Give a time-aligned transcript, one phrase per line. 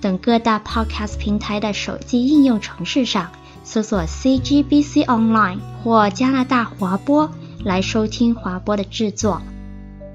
[0.00, 3.30] 等各大 Podcast 平台的手机应用程式上
[3.64, 7.30] 搜索 CGBC Online 或加拿大华播
[7.64, 9.40] 来收听华播的制作。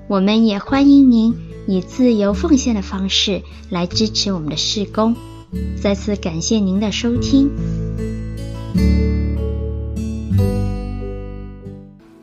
[0.07, 1.35] 我们也欢迎您
[1.67, 5.15] 以自由奉献的方式来支持我们的事工。
[5.81, 7.49] 再次感谢您的收听。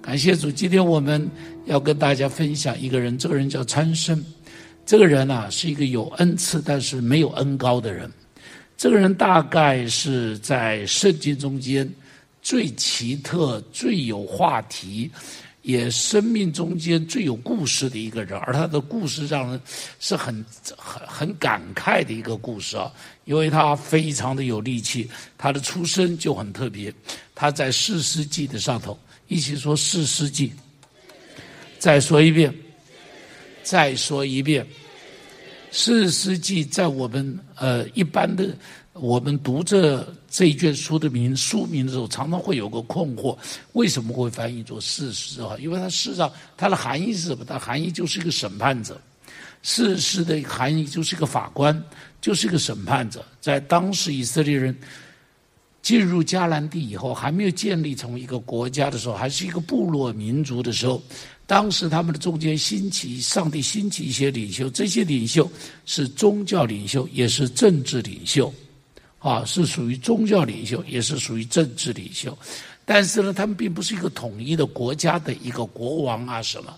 [0.00, 1.30] 感谢主，今天我们
[1.66, 4.24] 要跟大家分享一个人，这个人叫参生。
[4.88, 8.10] 这个人啊，是一个有恩赐但是没有恩高的人。
[8.74, 11.86] 这个人大概是在圣经中间
[12.40, 15.10] 最奇特、最有话题，
[15.60, 18.38] 也生命中间最有故事的一个人。
[18.38, 19.60] 而他的故事让人
[20.00, 20.42] 是很
[20.74, 22.90] 很很感慨的一个故事啊，
[23.26, 26.90] 因为他非常的有力气，他的出身就很特别。
[27.34, 28.98] 他在四世纪的上头。
[29.26, 30.50] 一起说四世纪，
[31.78, 32.50] 再说一遍，
[33.62, 34.66] 再说一遍。
[35.70, 38.48] 士师记在我们呃一般的
[38.94, 43.36] 我们读这这一卷书的名书名的时候，常常会有个困惑：
[43.72, 45.56] 为什么会翻译作士师啊？
[45.60, 47.44] 因为它事实上它的含义是什么？
[47.44, 49.00] 它含义就是一个审判者。
[49.62, 51.82] 士师的含义就是一个法官，
[52.20, 53.24] 就是一个审判者。
[53.40, 54.76] 在当时以色列人。
[55.80, 61.00] 进入迦南地以后，还没有建立成为一个国家的时候，还是一个部落民族的时候，
[61.48, 65.50] 当时他们的中间兴起，上帝兴起一些领袖，这些领袖
[65.86, 68.52] 是宗教领袖，也是政治领袖，
[69.18, 72.36] 啊，是属于宗教领袖，也是属于政治领袖，
[72.84, 76.76] 但是呢，他们并不是一个统一的国家的一个国王啊什么。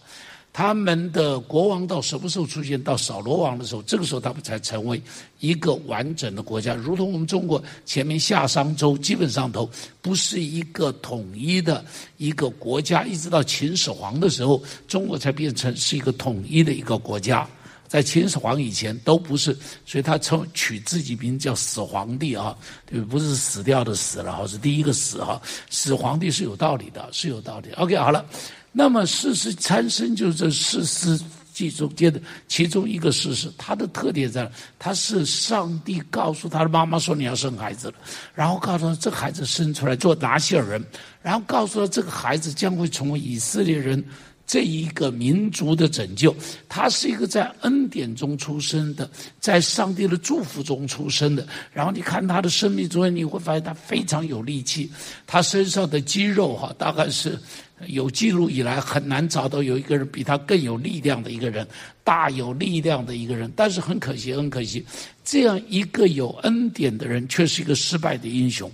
[0.53, 2.83] 他们的国王到什么时候出现？
[2.83, 5.01] 到扫罗王的时候，这个时候他们才成为
[5.39, 6.75] 一个完整的国家。
[6.75, 9.71] 如同我们中国前面夏商周，基本上都
[10.03, 11.85] 不是一个统一的
[12.17, 17.49] 一个国家，一直到秦始皇的时候，中国才变成是一个统一的一个国家。
[17.87, 22.57] 在秦始皇以前都不是，所以他称取自己名叫始皇帝啊，
[22.87, 25.41] 对，不是死掉的死了哈，是第一个死哈，
[25.71, 27.71] 始皇帝是有道理的，是有道理。
[27.73, 28.25] OK，好了。
[28.73, 31.21] 那么士师参生就是这士师
[31.53, 34.51] 记中间的其中一个事实，他的特点在哪？
[34.79, 37.95] 他是上帝告诉他的妈妈说，你要生孩子了，
[38.35, 40.83] 然后告诉他这孩子生出来做拿细耳人，
[41.21, 44.03] 然后告诉他这个孩子将会成为以色列人
[44.47, 46.35] 这一个民族的拯救。
[46.69, 49.11] 他是一个在恩典中出生的，
[49.41, 51.47] 在上帝的祝福中出生的。
[51.73, 54.91] 然后你看他的生命中，你会发现他非常有力气，
[55.27, 57.39] 他身上的肌肉哈，大概是。
[57.87, 61.67] 有记录以来很难找到有一个人比他更有力量的一个人，
[62.05, 63.51] 大有力量的一个人。
[63.57, 64.85] 但是很可惜，很可惜，
[65.25, 68.71] 这样一个有恩典的人，却是一个失败的英雄。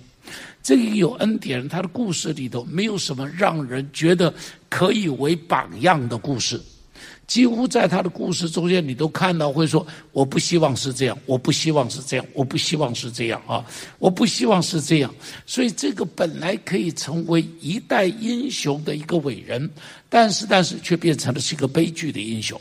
[0.61, 4.33] 这个有恩典人，他的故事里头没有什么让人觉得
[4.67, 6.61] 可以为榜样的故事。
[7.27, 13.63] 几乎在他的故事中间，你都看到会说：“我不希望是这样，我不希望是这样，我不希望是这样啊，
[13.99, 15.13] 我不希望是这样。”
[15.45, 19.69] 所以，这个本来可以成为一代英雄的一个伟人，
[20.07, 22.59] 但是，但是却变成了是一个悲剧的英雄，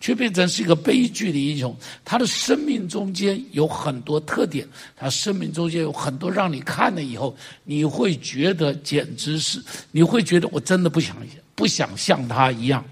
[0.00, 1.76] 却变成是一个悲剧的英雄。
[2.02, 4.66] 他的生命中间有很多特点，
[4.96, 11.14] 他生命中间有很多让你看了以后，你会觉得简直是，你会觉得我真的不想
[11.54, 12.82] 不想像他一样。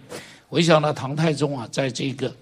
[0.50, 2.34] 我想到唐太宗啊，在这个，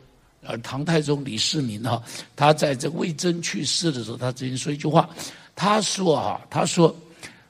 [0.42, 2.00] 呃，唐太宗李世民哈，
[2.36, 5.10] 他在这魏征去世的时候，他曾经说一句话，
[5.56, 6.94] 他说啊，他说，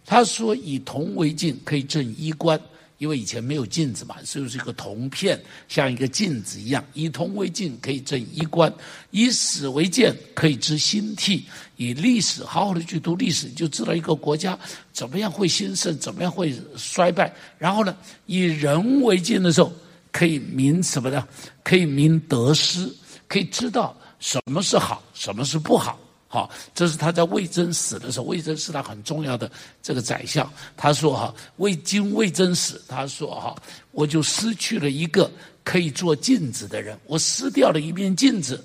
[0.06, 2.58] 他说以铜为镜可以正衣冠，
[2.96, 5.38] 因为以前没有镜子嘛，所以是一个铜片，
[5.68, 8.72] 像一个镜子一样，以铜为镜可以正衣冠，
[9.10, 11.44] 以史为鉴可以知兴替，
[11.76, 14.58] 以历史好好的去读历史，就知道一个国家
[14.94, 17.30] 怎么样会兴盛，怎么样会衰败。
[17.58, 17.94] 然后呢，
[18.24, 19.70] 以人为镜的时候。
[20.16, 21.28] 可以明什么呢？
[21.62, 22.90] 可以明得失，
[23.28, 25.98] 可以知道什么是好，什么是不好。
[26.26, 29.50] 好，这是他在魏征死的时候，魏征是他很重要的
[29.82, 30.50] 这个宰相。
[30.74, 33.54] 他说：“哈，魏经魏征死，他说哈，
[33.90, 35.30] 我就失去了一个
[35.62, 38.64] 可以做镜子的人，我失掉了一面镜子。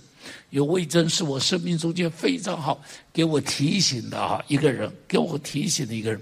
[0.51, 2.81] 有魏征是我生命中间非常好，
[3.11, 6.21] 给我提醒的哈一个人，给我提醒的一个人。”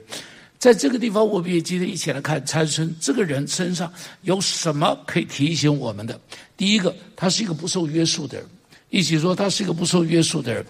[0.60, 3.92] 在这个地方，我们也今天一起来看参孙这个人身上
[4.24, 6.20] 有什么可以提醒我们的。
[6.58, 8.46] 第一个，他是一个不受约束的人。
[8.90, 10.66] 一起说，他是一个不受约束的人。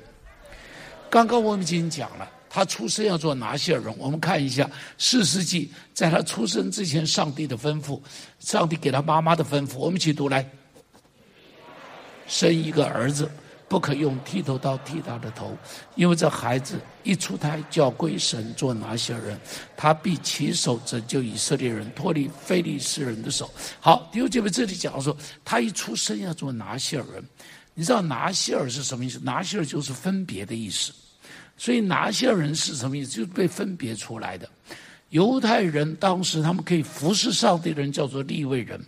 [1.10, 3.92] 刚刚我们已经讲了，他出生要做拿细耳人。
[3.98, 4.70] 我们看一下
[5.00, 8.00] 四世纪，在他出生之前，上帝的吩咐，
[8.40, 10.48] 上帝给他妈妈的吩咐，我们一起读来，
[12.28, 13.28] 生一个儿子。
[13.70, 15.56] 不可用剃头刀剃他的头，
[15.96, 19.40] 因为这孩子一出胎就要归神做拿细耳人，
[19.78, 23.50] 他必起手拯救以色列人脱离非利士人的手。
[23.80, 27.24] 好，弟兄姐妹，这里讲说他一出生要做拿细耳人，
[27.76, 29.20] 你知道拿细耳是什么意思？
[29.24, 30.92] 拿细耳就是分别的意思，
[31.56, 33.12] 所以拿细耳人是什么意思？
[33.12, 34.50] 就是被分别出来的。
[35.10, 38.84] 犹太人当时他们可以服侍上帝的人叫做利未人。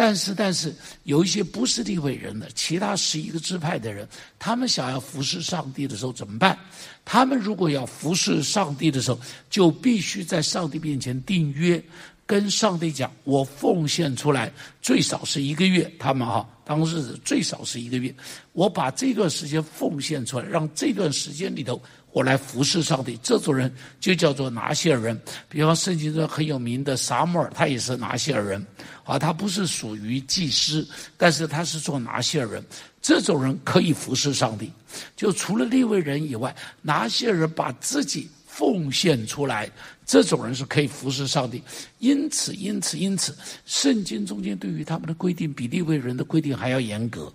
[0.00, 0.72] 但是，但是
[1.02, 4.08] 有一些不是利未人的，其他十一个支派的人，
[4.38, 6.56] 他们想要服侍上帝的时候怎么办？
[7.04, 9.18] 他们如果要服侍上帝的时候，
[9.50, 11.82] 就必须在上帝面前订约，
[12.24, 18.14] 跟上帝讲：“我奉献出来最少是一个月。”他们哈，当日子最少是一个月，
[18.52, 21.82] 我把这段时间奉献出来，让这段时间里头。
[22.12, 25.20] 我来服侍上帝，这种人就叫做拿细耳人。
[25.48, 28.66] 比方圣经中很有名的撒母耳，他也是拿细耳人，
[29.04, 32.64] 啊，他不是属于祭司，但是他是做拿细耳人。
[33.00, 34.72] 这种人可以服侍上帝，
[35.16, 39.70] 就除了利未人以外，拿细耳人把自己奉献出来，
[40.04, 41.62] 这种人是可以服侍上帝。
[42.00, 47.32] 因此，因此，因此，圣经中间对于他们的规定比利未人的规定还要严格。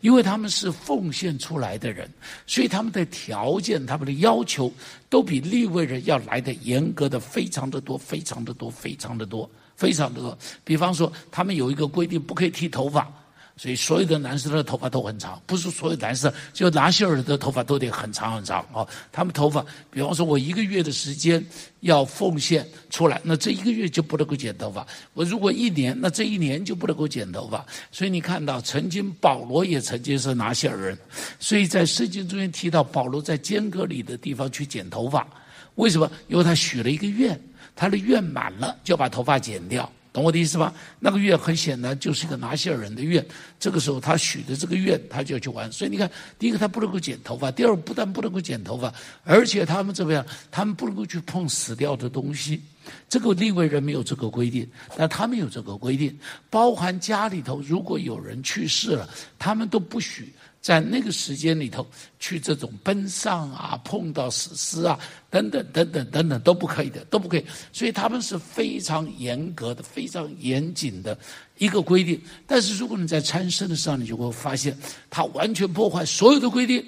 [0.00, 2.08] 因为他们是奉献出来的人，
[2.46, 4.72] 所以他们的条件、他们的要求
[5.08, 10.38] 都比立位人要来的严格的非常的多，非常的多，非常的多，非常的多。
[10.64, 13.10] 比方说，他们有一个规定，不可以剃头发。
[13.58, 18.86] 所以，所有的男生的头发都很长，不是所有男生，就拿西尔的头发都得很长很长啊。
[19.10, 21.44] 他们头发，比方说，我一个月的时间
[21.80, 24.86] 要奉献出来，那这一个月就不能够剪头发。
[25.12, 27.66] 我如果一年，那这一年就不能够剪头发。
[27.90, 30.96] 所以你看到，曾经保罗也曾经是拿西尔人，
[31.40, 35.26] 所以在圣经中间提到保罗在间隔里的地方去剪头发，
[35.74, 36.08] 为什么？
[36.28, 37.36] 因为他许了一个愿，
[37.74, 39.90] 他的愿满了，就把头发剪掉。
[40.18, 40.74] 懂我的意思吧？
[40.98, 43.24] 那个愿很显然就是一个拿细耳人的愿。
[43.60, 45.70] 这个时候他许的这个愿，他就要去完。
[45.70, 46.10] 所以你看，
[46.40, 48.92] 第一个他不能够剪头发，第二不但不能够剪头发，
[49.22, 50.26] 而且他们怎么样？
[50.50, 52.60] 他们不能够去碰死掉的东西。
[53.08, 56.18] 这个利未人没有这个规定，但他们有这个规定，
[56.50, 60.32] 包含家里头如果有人去世了，他们都不许。
[60.60, 61.86] 在那个时间里头，
[62.18, 64.98] 去这种奔丧啊，碰到死尸啊，
[65.30, 67.44] 等等等等等等都不可以的，都不可以。
[67.72, 71.16] 所以他们是非常严格的、非常严谨的
[71.58, 72.20] 一个规定。
[72.46, 74.76] 但是如果你在参孙的时候，你就会发现，
[75.08, 76.84] 他完全破坏所有的规定，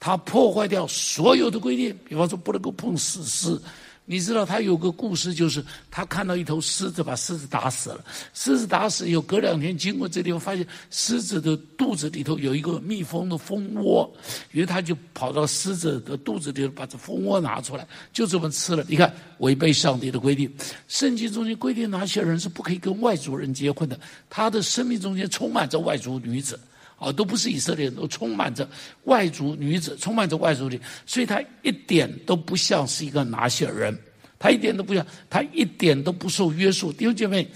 [0.00, 1.96] 他破坏掉所有的规定。
[2.08, 3.60] 比方说，不能够碰死尸。
[4.06, 8.04] 你知道他有个故事，就是他看到一头狮子，把狮子打死了。
[8.34, 14.12] 狮子打死以后，隔两天经过这地方，发现狮子的肚子里头有一个蜜蜂的蜂窝，
[14.52, 18.84] 于是他就跑到狮子的肚子里头，把这蜂窝拿出来，就这么吃了。
[18.88, 20.52] 你看，违背上帝的规定。
[20.86, 23.98] 圣经中间规定，哪些人是不可以跟外族人结婚的？
[24.28, 26.60] 他的生命中间充满着外族女子。
[27.04, 28.68] 啊，都不是以色列人，都充满着
[29.04, 33.98] 外族女子，充满着外族的，所以他一点都不像是一个拿细耳人，
[34.38, 36.92] 他一点都不像，他一点都不受约束。
[36.92, 37.46] 弟兄姐妹，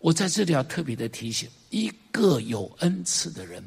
[0.00, 3.62] 我在这里要特别的提醒：一个有恩赐的人、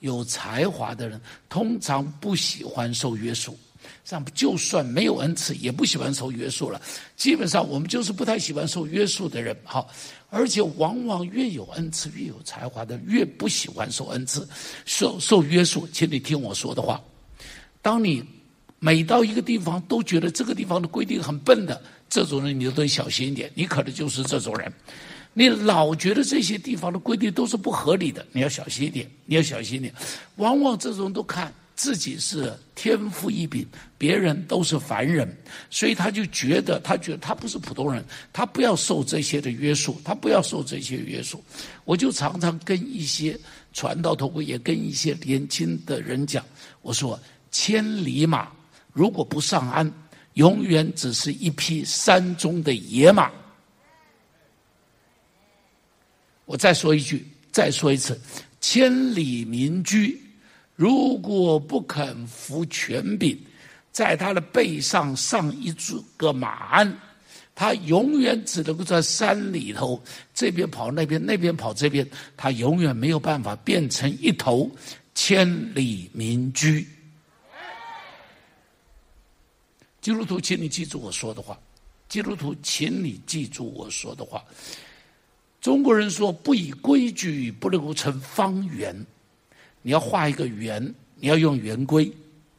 [0.00, 3.58] 有才华的人，通常不喜欢受约束。
[4.04, 6.80] 这样就算没有恩赐，也不喜欢受约束了。
[7.16, 9.56] 基本上，我们就是不太喜欢受约束的人。
[9.64, 9.88] 好。
[10.36, 14.46] 而且往往越有恩赐、越有才华的，越不喜欢受恩赐、
[14.84, 15.88] 受受约束。
[15.90, 17.00] 请你听我说的话。
[17.80, 18.22] 当你
[18.78, 23.50] 每到一个地方都觉得这个地方的规定很笨的这种人，你都得小心一点。
[23.54, 24.70] 你可能就是这种人。
[25.32, 29.10] 你老觉得这些地方的规定都是不合理的，你要小心一点。
[29.24, 29.94] 你要小心一点。
[30.36, 31.50] 往往这种人都看。
[31.76, 33.64] 自己是天赋异禀，
[33.98, 35.30] 别人都是凡人，
[35.68, 38.02] 所以他就觉得，他觉得他不是普通人，
[38.32, 41.44] 他不要受这些的约束，他不要受这些约束。
[41.84, 43.38] 我就常常跟一些
[43.74, 46.42] 传道同工，也跟一些年轻的人讲，
[46.80, 48.50] 我说：千里马
[48.94, 49.92] 如果不上鞍，
[50.34, 53.30] 永远只是一匹山中的野马。
[56.46, 58.18] 我再说一句，再说一次，
[58.62, 60.22] 千里民居。
[60.76, 63.36] 如果不肯服权柄，
[63.90, 65.74] 在他的背上上一
[66.18, 67.00] 个马鞍，
[67.54, 69.98] 他永远只能够在山里头
[70.34, 72.06] 这边跑那边，那边跑这边，
[72.36, 74.70] 他永远没有办法变成一头
[75.14, 76.86] 千里民居。
[80.02, 81.58] 基督徒，请你记住我说的话。
[82.06, 84.44] 基督徒，请你记住我说的话。
[85.60, 88.94] 中国人说：“不以规矩，不能够成方圆。”
[89.86, 90.82] 你要画一个圆，
[91.14, 92.12] 你要用圆规，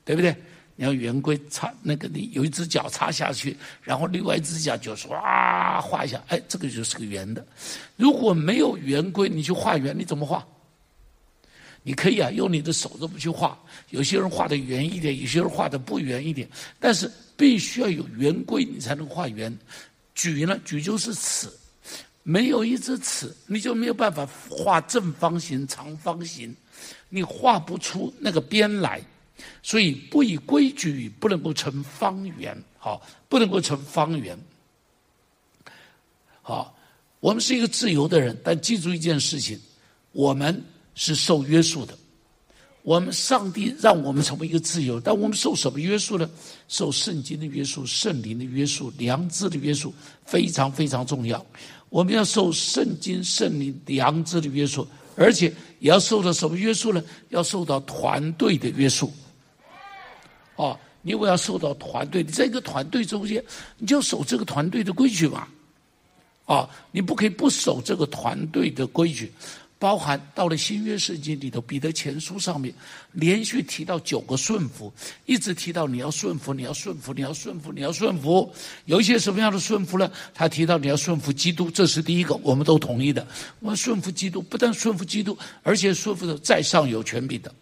[0.05, 0.34] 对不对？
[0.77, 5.10] 你要圆规插那个，你有一只脚插下去，然后另外一只脚就唰
[5.81, 7.46] 画一下，哎，这个就是个圆的。
[7.98, 10.41] 如果没有圆规，你去画圆，你怎么画？
[11.84, 13.60] 你可以啊，用你的手这么去画。
[13.89, 16.48] 有些人画的圆一点，有些人画的不圆一点，
[16.79, 19.53] 但是必须要有圆规，你才能画圆。
[20.15, 21.50] 矩呢，矩就是尺，
[22.24, 26.55] 没有一只尺，你就没有办法画正方形、长方形，
[27.10, 29.01] 你画不出那个边来。
[29.62, 32.57] 所以不以规矩，不能够成方圆。
[32.79, 34.36] 好，不能够成方圆。
[36.41, 36.75] 好，
[37.19, 39.60] 我们是一个自由的人，但记住一件事情：
[40.12, 40.63] 我们
[40.96, 41.96] 是受约束的。
[42.81, 46.27] 我们上帝让我们成为一个自由，但我们受什么约束呢？
[46.67, 49.93] 受圣经的约束、圣灵的约束、良知的约束，
[50.25, 51.46] 非常非常重要。
[51.89, 57.03] 我们要受圣经、圣灵、良知的约束，而且也要受到什么约束呢？
[57.29, 59.12] 要受到团队的约束。
[60.55, 63.43] 哦，你如果要受到团队，你在一个团队中间，
[63.77, 65.47] 你就守这个团队的规矩嘛。
[66.45, 69.31] 啊，你不可以不守这个团队的规矩。
[69.79, 72.74] 包含到了新约圣经里头，彼得前书上面
[73.12, 74.91] 连续提到九个顺服，
[75.25, 78.51] 一直提到你要顺服，你要顺服，你要顺服，你要顺服。
[78.86, 80.12] 有一些什么样的顺服呢？
[80.34, 83.25] 他提到你要顺服基督，这是第一个，我们都同意的。
[83.60, 87.53] 我们顺服基督，不但顺服基督，而且顺服的在上有权柄的。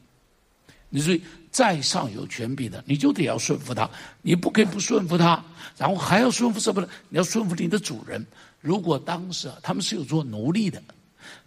[0.90, 1.20] 你说
[1.52, 3.90] 在上有权柄的，你就得要顺服他，
[4.22, 5.44] 你不可以不顺服他。
[5.78, 6.88] 然后还要顺服什么呢？
[7.10, 8.26] 你要顺服你的主人。
[8.62, 10.82] 如果当时啊，他们是有做奴隶的。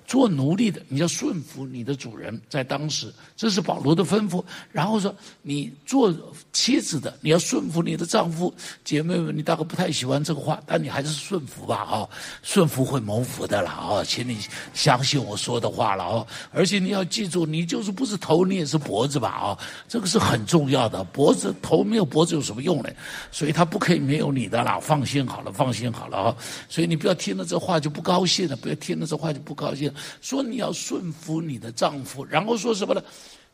[0.08, 4.42] 做奴隶的，你要顺服你的主人，在当时，这是保罗的吩咐。
[4.72, 6.12] 然后说，你做
[6.50, 8.52] 妻子的，你要顺服你的丈夫。
[8.82, 12.08] 姐妹们，你大概不太喜欢这个话，但你还是顺服吧，啊，
[12.42, 14.38] 顺服会蒙福的了，啊，请你
[14.72, 21.04] 相信我说的话了，啊，而且你要记住，你就是不是头，你也是脖子吧，啊，这个是很重要的。
[21.04, 22.88] 脖子头没有脖子有什么用呢？
[23.30, 26.36] 所以他不可以没有你的啦，放心好了，放心好了啊。
[26.66, 29.92] 所以你不要听了这话就不高兴了，不要听了这话就不高兴。
[30.20, 33.02] 说你要顺服你的丈夫，然后说什么呢？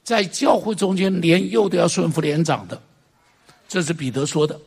[0.02, 2.80] 在教会中间，连幼的要顺服年长的，
[3.66, 4.60] 这是彼得说的，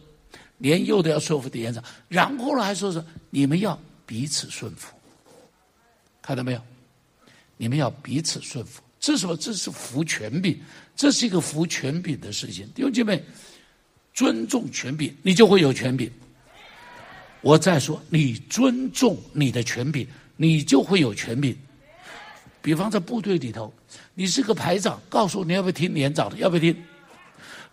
[0.58, 1.84] 连幼的要顺服年长。
[2.08, 4.96] 然后呢，还说是你们要彼此顺服，
[6.22, 6.62] 看到没有？
[7.56, 9.38] 你们要彼此顺服，这是什么？
[9.38, 10.60] 这是服权柄，
[10.96, 12.68] 这是一个服权柄的事情。
[12.74, 13.24] 弟兄姐妹，
[14.14, 16.12] 尊重权柄，你就会有权柄。
[17.42, 21.56] 我再说，你尊重你的权柄，你就会有权柄。
[22.68, 23.74] 比方在部队里头，
[24.14, 26.76] 你是个排长，告诉你要不要听连长的，要不要听？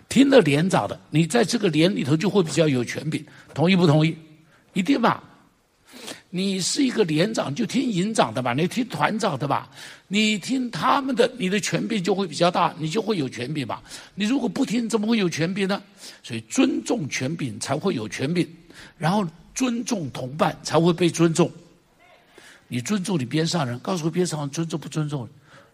[0.09, 4.17] 听了连长的，你在这个连里头就会比较有权柄，同意不同意？
[4.73, 5.21] 一定吧？
[6.31, 9.69] 你是一个连长，就听营长的吧，你听团长的吧，
[10.07, 13.83] 你听他们的，你的权柄就会比较大，你就会有权柄吧？
[14.15, 15.83] 你如果不听，怎么会有权柄呢？
[16.23, 18.49] 所以尊重权柄才会有权柄，
[18.97, 21.51] 然后尊重同伴才会被尊重。
[22.69, 25.29] 你尊重你边上人，告诉边上人尊重不尊重？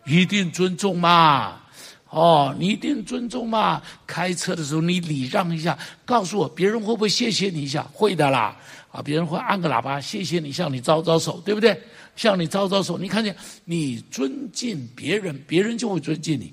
[0.07, 1.61] 一定尊重嘛！
[2.09, 3.81] 哦，你一定尊重嘛！
[4.07, 7.83] 开车的时候你礼让一下，告诉我别人会不会谢谢你一下？
[7.93, 8.57] 会的啦！
[8.91, 11.81] 啊，别人会按个喇叭谢谢你，向你招招手，对不对？
[12.17, 16.53] 向你招招手，你看见你尊敬别人，别人就会尊敬你。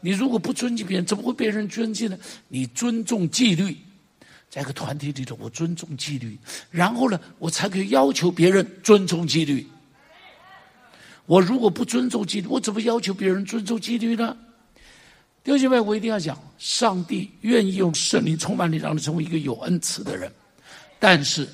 [0.00, 2.18] 你如果不尊敬别人，怎么会被人尊敬呢？
[2.48, 3.76] 你尊重纪律。
[4.50, 6.38] 在一个团体里头，我尊重纪律，
[6.70, 9.66] 然后呢，我才可以要求别人尊重纪律。
[11.26, 14.36] 我如果不尊重纪律，我怎么要求别人尊重纪律呢？
[15.44, 20.32] 弟兄姐妹，我一定要讲，上帝愿意用圣灵充满你，让你成为一个有恩慈的人，
[20.98, 21.48] 但是，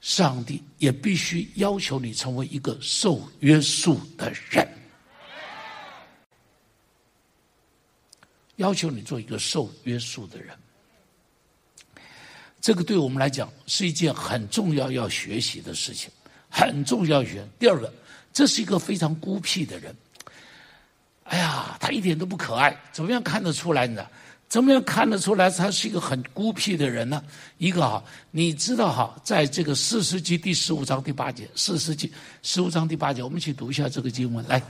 [0.00, 4.66] 上帝也必须要求你成为一个受约束的人，
[8.56, 10.54] 要求你做一个受约束的人。
[12.66, 16.10] 这个对我们来讲是一件很重要要学习的事情，
[16.50, 17.46] 很重要学。
[17.60, 17.94] 第二个，
[18.32, 19.94] 这是一个非常孤僻的人。
[21.22, 24.04] 哎呀，他一点都不可爱，怎么样看得出来呢？
[24.48, 27.22] 怎么样看得出来他是一个很孤僻的人呢？
[27.58, 34.44] 一个哈，你知道哈，在这个士师记第十五章第八节，士师记十五章第八节，我们去读一下这个经文。
[34.48, 34.60] 来，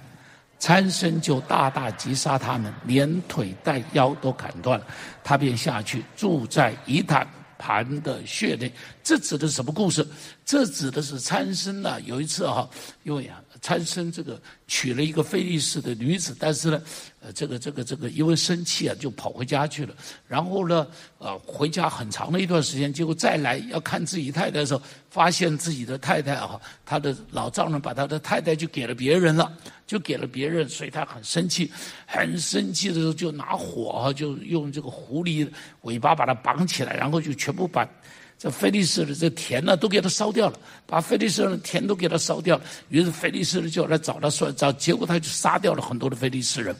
[0.58, 4.86] 参孙就大大击杀他们，连腿带腰都砍断了，
[5.24, 7.26] 他便下去住在以坦。
[7.58, 8.72] 盘的穴内，
[9.02, 10.06] 这指的是什么故事？
[10.44, 11.98] 这指的是参孙呐。
[12.04, 12.68] 有一次哈，
[13.02, 16.82] 因为啊，参生这个娶了一个菲利士的女子，但是呢，
[17.20, 19.94] 呃，这个这个这个因为生气啊，就跑回家去了。
[20.26, 20.86] 然后呢，
[21.18, 29.52] 呃，回家很长的一段时间，结果再来要看自己太太的时候，发现自己的太太啊，他的老丈人把他的太太就给了别人了，
[29.86, 31.70] 就给了别人，所以他很生气，
[32.06, 35.48] 很生气的时候就拿火啊，就用这个狐狸
[35.82, 37.88] 尾巴把它绑起来，然后就全部把。
[38.38, 42.64] 这菲利士的这田呢，都给他烧掉了，把菲利士的田都给他烧掉了。
[42.90, 46.76] 于是菲利士人就来找他算账，结果他就杀掉了很多的菲利士人，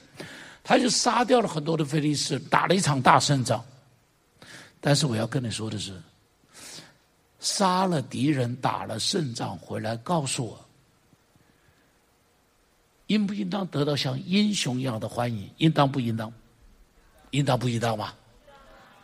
[0.63, 3.65] 他就杀掉了很多的菲利士人，打了一场大胜仗。
[4.83, 5.99] 但是我要跟你说的是，
[7.41, 10.63] 杀了敌人，打了胜仗回来，告诉我，
[13.07, 15.51] 应不应当得到像英雄一样的欢迎？
[15.57, 16.31] 应当不应当？
[17.31, 18.13] 应当不应当嘛？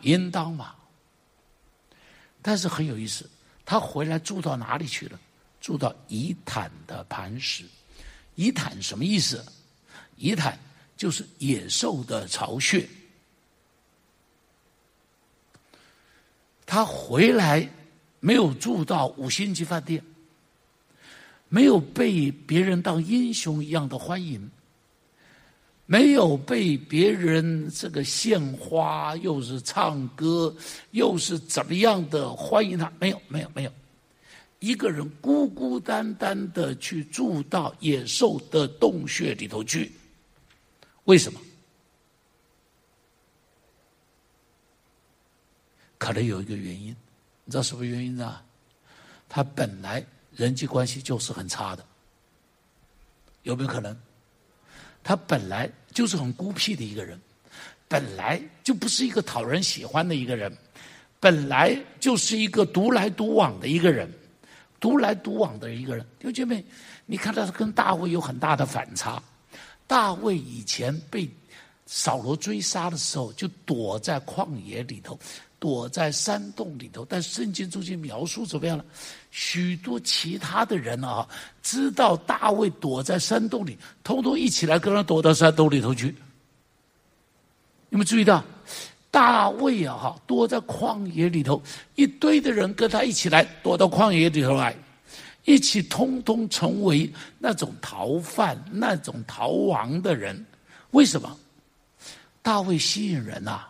[0.01, 0.75] 应当嘛？
[2.43, 3.27] 但是很有意思，
[3.65, 5.19] 他回来住到哪里去了？
[5.59, 7.63] 住到以坦的磐石。
[8.35, 9.43] 以坦什么意思？
[10.17, 10.59] 以坦
[10.97, 12.87] 就是野兽的巢穴。
[16.65, 17.69] 他回来
[18.19, 20.03] 没有住到五星级饭店，
[21.47, 24.51] 没有被别人当英雄一样的欢迎。
[25.85, 30.55] 没有被别人这个献花，又是唱歌，
[30.91, 32.91] 又是怎么样的欢迎他？
[32.99, 33.71] 没有，没有，没有。
[34.59, 39.91] 一个人孤孤单单的去住到野兽的洞穴里头去，
[41.03, 41.39] 为什么？
[45.97, 46.95] 可能有一个原因，
[47.43, 48.41] 你知道什么原因呢？
[49.27, 51.85] 他本来人际关系就是很差的，
[53.41, 53.97] 有没有可能？
[55.03, 57.19] 他本来就是很孤僻的一个人，
[57.87, 60.55] 本来就不是一个讨人喜欢的一个人，
[61.19, 64.11] 本来就是一个独来独往的一个人，
[64.79, 66.05] 独来独往的一个人。
[66.17, 66.63] 弟兄姐妹，
[67.05, 69.21] 你看他跟大卫有很大的反差。
[69.85, 71.29] 大卫以前被
[71.85, 75.19] 扫罗追杀的时候，就躲在旷野里头。
[75.59, 78.83] 躲在山洞里头，但圣经中间描述怎么样了？
[79.35, 81.27] 许多其他的人啊，
[81.63, 86.13] 知道大卫躲在山洞里，通通一起来跟他躲到山洞里头去。
[87.89, 88.45] 你们注意到？
[89.09, 91.59] 大卫啊，哈，躲在旷野里头，
[91.95, 94.75] 一堆的人跟他一起来躲到旷野里头来，
[95.45, 100.45] 一起通通成为那种逃犯、那种逃亡的人。
[100.91, 101.35] 为什么？
[102.43, 103.67] 大卫吸引人啊。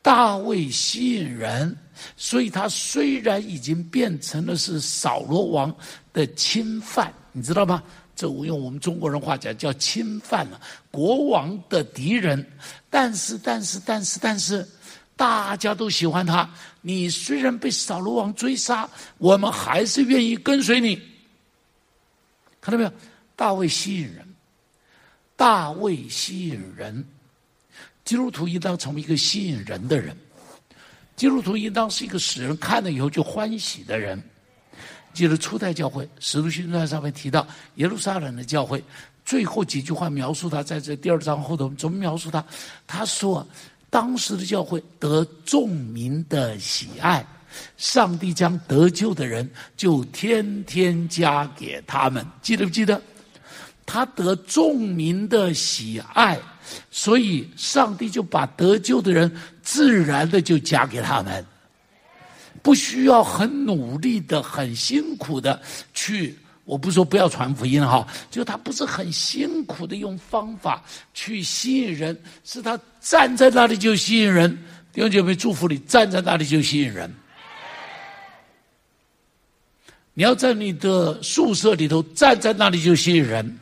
[0.00, 1.76] 大卫吸引人，
[2.16, 5.74] 所以他虽然已经变成了是扫罗王
[6.12, 7.82] 的侵犯，你知道吗？
[8.16, 10.60] 这我用我们中国人话讲叫侵犯了，
[10.90, 12.44] 国王的敌人。
[12.90, 14.68] 但是，但是，但是，但是，
[15.16, 16.48] 大家都喜欢他。
[16.82, 21.00] 你虽然被扫罗王追杀，我们还是愿意跟随你。
[22.60, 22.92] 看到没有？
[23.36, 24.34] 大卫吸引人，
[25.34, 27.02] 大卫吸引人。
[28.04, 30.14] 基督徒应当成为一个吸引人的人，
[31.20, 34.18] 基督徒应当是一个使人看了以后就欢喜的人。
[35.12, 38.82] 记得初代教会《使徒行传》上面提到耶路撒冷的教会，
[39.22, 42.42] 最后几句话描述他，在这第二章后头怎么描述他？
[42.86, 43.46] 他说，
[43.90, 47.22] 当时的教会得众民的喜爱，
[47.76, 52.26] 上帝将得救的人就天天加给他们。
[52.40, 52.98] 记得不记得？
[53.84, 56.40] 他得众民的喜爱。
[56.90, 59.30] 所以，上帝就把得救的人
[59.62, 61.44] 自然的就加给他们，
[62.62, 65.60] 不需要很努力的、很辛苦的
[65.94, 66.38] 去。
[66.64, 74.50] 我不是说不要传福音哈，就他不是很辛苦的用方法去吸引人，是他站在那里就吸引人。
[74.92, 77.12] 弟兄姐妹，祝福你，站在那里就吸引人。
[80.14, 83.58] 你要在你的宿舍里头站在那里就吸引人。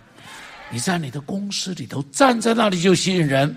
[0.70, 3.56] 你在你的公司里头站在那里就吸引人，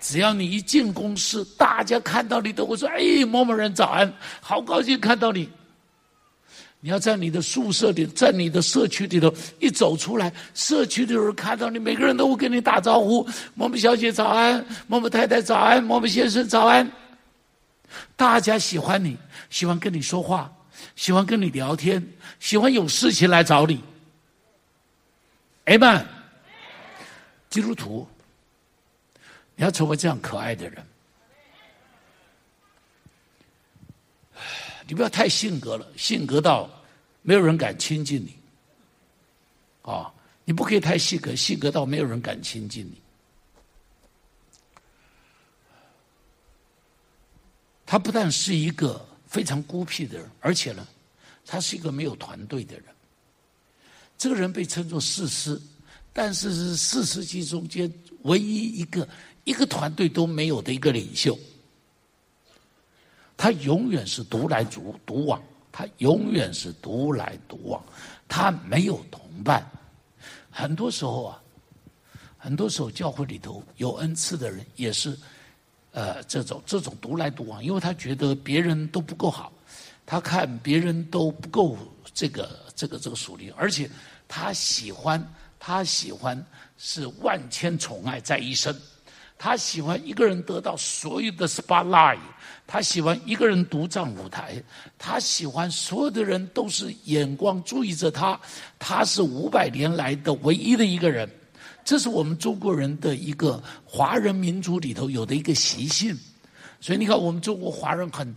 [0.00, 5.48] 只要你一进公司，大家看到你都会说：“哎，某某人早安，好高兴看到你。”
[6.82, 16.90] 你要在你的宿舍里，在你的社区里头一走出来，社区的人看到你，每个人都会跟你打招呼：“某某小姐早安，某某太太早安，某某先生早安。”
[18.16, 19.16] 大家喜欢你，
[19.50, 20.50] 喜欢跟你说话，
[20.96, 22.02] 喜欢跟你聊天，
[22.38, 23.82] 喜欢有事情来找你。
[25.64, 26.06] 哎们。
[27.50, 28.08] 基督徒，
[29.56, 30.86] 你要成为这样可爱的人，
[34.86, 36.70] 你不要太性格了，性格到
[37.22, 38.36] 没有人敢亲近你。
[39.82, 43.02] 啊，你不可以太性格，性格到没有人敢亲近你。
[47.84, 50.86] 他不但是一个非常孤僻的人，而且呢，
[51.44, 52.84] 他是一个没有团队的人。
[54.16, 55.60] 这个人被称作四师，
[56.12, 57.92] 但是是四世纪中间
[58.22, 59.08] 唯一一个
[59.44, 61.38] 一个团队都没有的一个领袖。
[63.36, 65.42] 他永远是独来独独往，
[65.72, 67.82] 他永远是独来独往，
[68.28, 69.64] 他没有同伴。
[70.50, 71.42] 很多时候啊，
[72.36, 75.16] 很多时候教会里头有恩赐的人也是，
[75.92, 79.50] 呃，这种这种独来独往，因为他觉得别人都不够好，
[80.04, 81.78] 他看别人都不够
[82.12, 83.88] 这个这个这个属灵，而且
[84.28, 85.24] 他喜欢
[85.60, 86.44] 他喜欢
[86.76, 88.74] 是万千宠爱在一身。
[89.42, 92.18] 他喜欢一个人得到所有的 spotlight，
[92.66, 94.62] 他喜欢一个人独占舞台，
[94.98, 98.38] 他喜欢所有的人都是眼光注意着他，
[98.78, 101.26] 他是五百年来的唯一的一个人，
[101.82, 106.14] 这是我们中国人的一个华人民族里头有的一个习性，
[106.78, 108.36] 所以你看我们中国华人很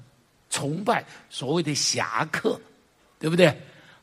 [0.50, 2.58] 崇拜所谓的侠客，
[3.20, 3.54] 对不对？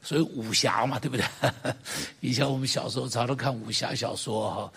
[0.03, 1.25] 所以武侠嘛，对不对？
[2.21, 4.73] 以前我们小时候常常看武侠小说哈。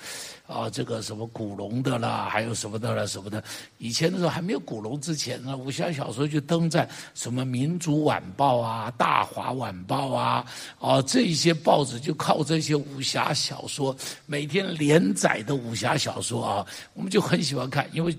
[0.45, 3.41] 啊，这个什么古龙的啦，还有什么的啦，什么的。
[3.77, 10.45] 以前的时候还没有古龙之前呢，武侠小说就登在什么《民族晚报》啊、《大华晚报》啊，
[10.79, 18.15] 啊，这些报纸就靠这些武侠小说每天连载的武侠小说啊，我们就很喜欢看，因为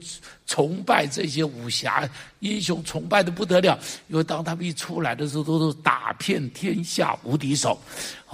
[0.46, 2.08] 崇拜这些武侠
[2.40, 3.78] 英雄，崇拜的不得了。
[4.08, 7.78] 因为当他们一出来的时候，都是打遍天下无敌手。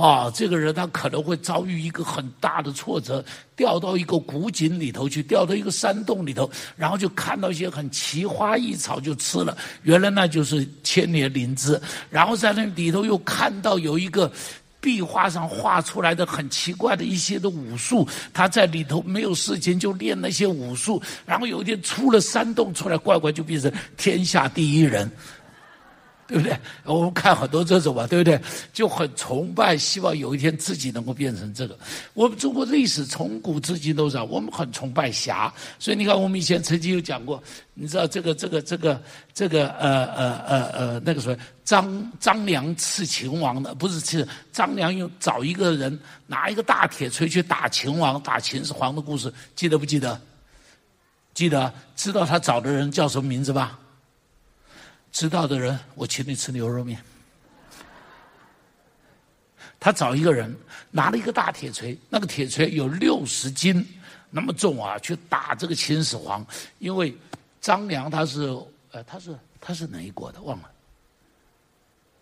[0.01, 3.23] 啊，这个人他可能会遭遇一个很大的挫折，
[3.55, 14.33] 掉到一个古井里头去，掉到一个山洞里头，然后就看到一些很奇花异草就吃了，原来那就是千年灵芝，然后在那里头又看到有一个
[14.81, 25.11] 壁画上画出来的很奇怪的一些的武术，他在里头没有事情就练那些武术，然后有一天出了山洞出来，乖乖就变成天下第一人。
[26.31, 26.57] 对不对？
[26.85, 28.41] 我们看很多这种吧，对不对？
[28.73, 31.77] 就很崇拜，希望有一天自己能够变成这个。
[32.15, 35.53] 我们中国历史从古至今都是，我们很崇拜侠。
[35.81, 37.43] 所以你看，我们以前曾经有讲过，
[37.75, 39.03] 你知道这个、这个、这个、
[39.35, 50.21] 这个呃呃呃呃那个什么张张良刺秦王的，不是刺张良用找一个人拿一个大铁锤去打秦王，打秦始皇的故事，记得不记得？
[51.35, 53.80] 记得，知道他找的人叫什么名字吧？
[55.13, 57.03] 知道的人，我请你吃牛肉面。
[59.79, 60.55] 他找一个人，
[60.91, 63.87] 拿了一个大铁锤，那个铁锤有六十斤
[64.29, 66.47] 那么重啊，去打这个秦始皇。
[66.79, 67.17] 因为
[67.61, 68.57] 张良他是，
[68.93, 70.41] 呃，他是他是哪一国的？
[70.43, 70.71] 忘了，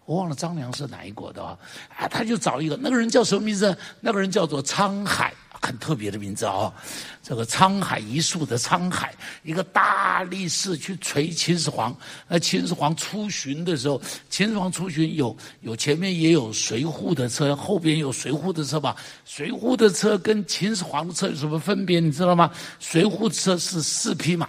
[0.04, 1.58] 我忘了张良是哪一国的啊？
[1.96, 3.76] 啊，他就找一个，那个人叫什么名字？
[4.00, 5.34] 那个人叫做沧海。
[5.60, 6.74] 很特别的名字啊、哦，
[7.22, 11.94] 这个沧海一粟的沧海，一个大力士去锤秦始皇。
[12.28, 18.96] 那秦始皇出巡的时候，秦始皇出巡有有前面也有随扈的车，后边有随扈的车吧？
[19.24, 22.00] 随扈的车跟秦始皇的车有什么分别？
[22.00, 22.50] 你知道吗？
[22.78, 24.48] 随扈车是四匹马，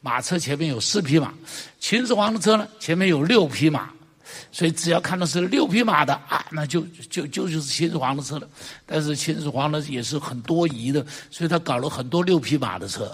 [0.00, 1.28] 马车前面有四匹马；
[1.80, 3.90] 秦始皇的车呢，前面有六匹马。
[4.50, 8.48] 所以只要看到是六匹马的啊，那就就就就是秦始皇的车了。
[8.84, 13.12] 但是秦始皇呢也是很多疑的，所以他搞了很多六匹马的车，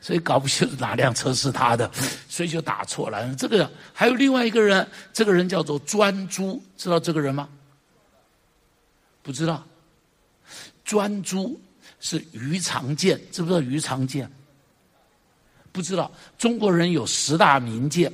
[0.00, 1.90] 所以搞不清楚哪辆车是他的，
[2.28, 3.34] 所以就打错了。
[3.34, 7.48] 这个还有另外一个人，这个人叫做专诸，知道这个人吗？
[9.22, 9.64] 不知道。
[10.84, 11.58] 专诸
[12.00, 14.30] 是鱼肠剑，知不知道鱼肠剑？
[15.70, 16.10] 不知道。
[16.36, 18.12] 中国人有十大名剑。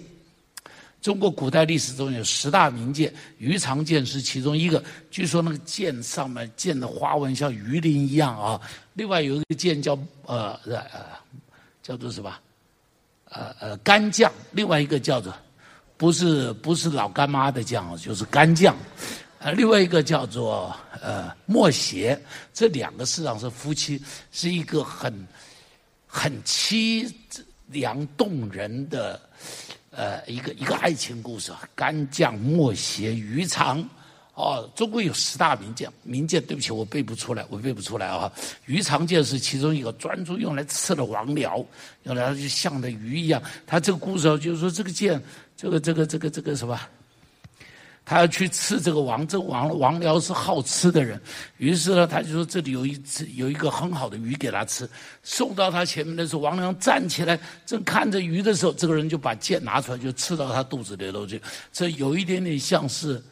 [1.00, 4.82] 中国古代历史中有十大名剑，鱼肠剑是其中一个。
[5.12, 8.60] 据说那个剑上面剑的花纹像鱼鳞一样啊。
[8.94, 10.84] 另外有一个剑叫呃呃
[11.82, 12.34] 叫做什么？
[13.30, 14.30] 呃呃干将。
[14.50, 15.32] 另外一个叫做
[15.96, 18.76] 不是不是老干妈的将，就是干将。
[19.38, 22.20] 呃，另外一个叫做呃莫邪。
[22.52, 25.26] 这两个实际上是夫妻，是一个很
[26.08, 27.08] 很凄
[27.68, 29.27] 凉动人的。
[29.98, 33.84] 呃，一个一个爱情故事啊，干将莫邪鱼肠，
[34.34, 38.32] 哦，中国有十大名将，名将对不起，我背不出来，我背不出来啊。
[38.66, 41.66] 鱼肠剑是其中一个，专诸用来刺的王僚，
[42.04, 43.42] 用来就像的鱼一样。
[43.66, 45.20] 他这个故事就是说，这个剑，
[45.56, 46.78] 这个这个这个这个什么？
[48.08, 51.20] 他要去刺这个王，这个王王僚是好吃的人，
[51.58, 54.88] 于是呢，他就说这里有一只有一个很好的鱼给他吃，
[55.22, 61.38] 送到他前面的时候，王僚站起来正看着鱼的时候，这个人就把剑拿出来就刺到他肚子里头去，
[61.70, 63.22] 这有一点点像是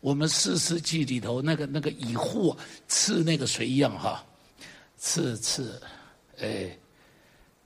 [0.00, 2.54] 我们四世纪里头那个那个乙护
[2.88, 4.22] 刺那个谁一样哈，
[4.98, 5.80] 刺刺，
[6.42, 6.76] 哎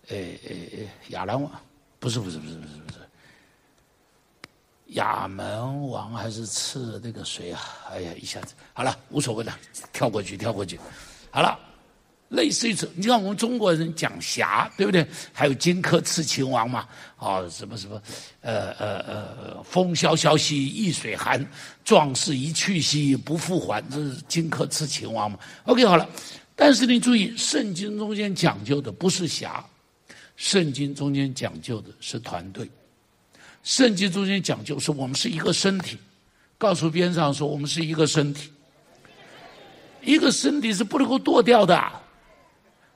[0.09, 1.51] 哎哎哎亚兰王，
[1.99, 2.99] 不是不是不是不是不是。
[4.91, 7.61] 亚门王还是刺那个谁啊？
[7.91, 9.57] 哎呀，一下子好了，无所谓了，
[9.93, 10.79] 跳过去，跳过去，
[11.31, 11.59] 好了。
[12.31, 15.05] 类似于此，你看我们中国人讲侠，对不对？
[15.33, 16.87] 还有荆轲刺秦王嘛？
[17.17, 18.01] 啊，什么什么，
[18.41, 21.45] 呃呃呃，风萧萧兮易水寒，
[21.85, 26.09] 壮士一去兮不复还，这是荆轲刺秦王嘛？OK，好了。
[26.55, 29.65] 但是你注意，圣经中间讲究的不是侠，
[30.37, 32.71] 圣经中间讲究的是团队。
[33.63, 35.99] 圣经中间讲究是我们是一个身体，
[36.57, 38.51] 告诉边上说我们是一个身体，
[40.03, 41.93] 一个身体是不能够剁掉的。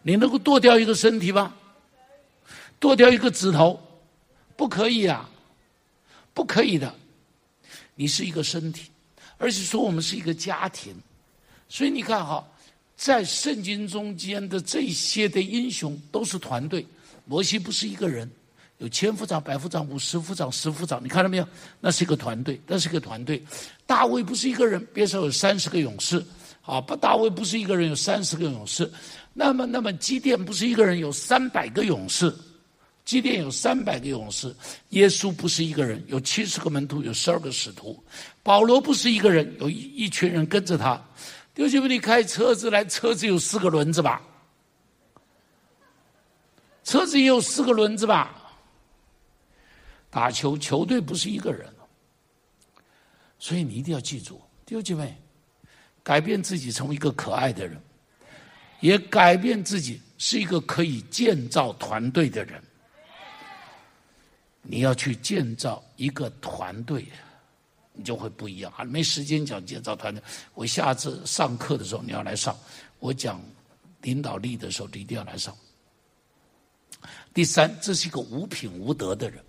[0.03, 1.55] 你能够剁掉一个身体吗？
[2.79, 3.81] 剁掉一个指头，
[4.57, 5.29] 不可以啊，
[6.35, 6.95] 不可以的。
[7.95, 8.91] 你是一个身体，
[9.39, 10.95] 而且说我们是一个家庭，
[11.69, 12.47] 所以你看哈，
[12.97, 16.85] 在圣经中间的这些的英雄都是团队。
[17.25, 18.31] 摩西不是一个人，
[18.85, 21.49] 有千夫长、百夫长、五十夫长、十夫长，你看到没有？
[21.81, 23.43] 那是一个团队，那是一个团队。
[23.87, 26.23] 大卫不是一个人，边上有三十个勇士，
[26.61, 28.93] 啊，不，大卫不是一个人，有三十个勇士。
[29.33, 32.31] 那么，那么基甸不是一个人，有三百个勇士。
[33.07, 34.55] 基甸有三百个勇士。
[34.91, 37.99] 耶稣不是一个人，有七十个门徒，有十二个使徒。
[38.43, 41.03] 保罗不是一个人，有一一群人跟着他。
[41.55, 44.21] 弟兄们，你开车子来，车子有四个轮子吧？
[46.85, 48.44] 车子也有四个轮子吧？
[50.15, 51.69] 打球，球队不是一个人。
[53.41, 55.13] 所以你一定要记住，弟兄们，
[56.05, 57.77] 改变自己，成为一个可爱的人。
[58.79, 62.63] 也改变自己，是一个可以建造团队的人。
[64.63, 67.05] 你要去建造一个团队，
[67.93, 68.85] 你就会不一样啊！
[68.85, 70.23] 没时间讲建造团队，
[70.55, 72.57] 我下次上课的时候你要来上，
[73.01, 73.43] 我讲
[74.03, 75.57] 领导力的时候你一定要来上。
[77.33, 79.45] 第三，这是一个无品无德的人。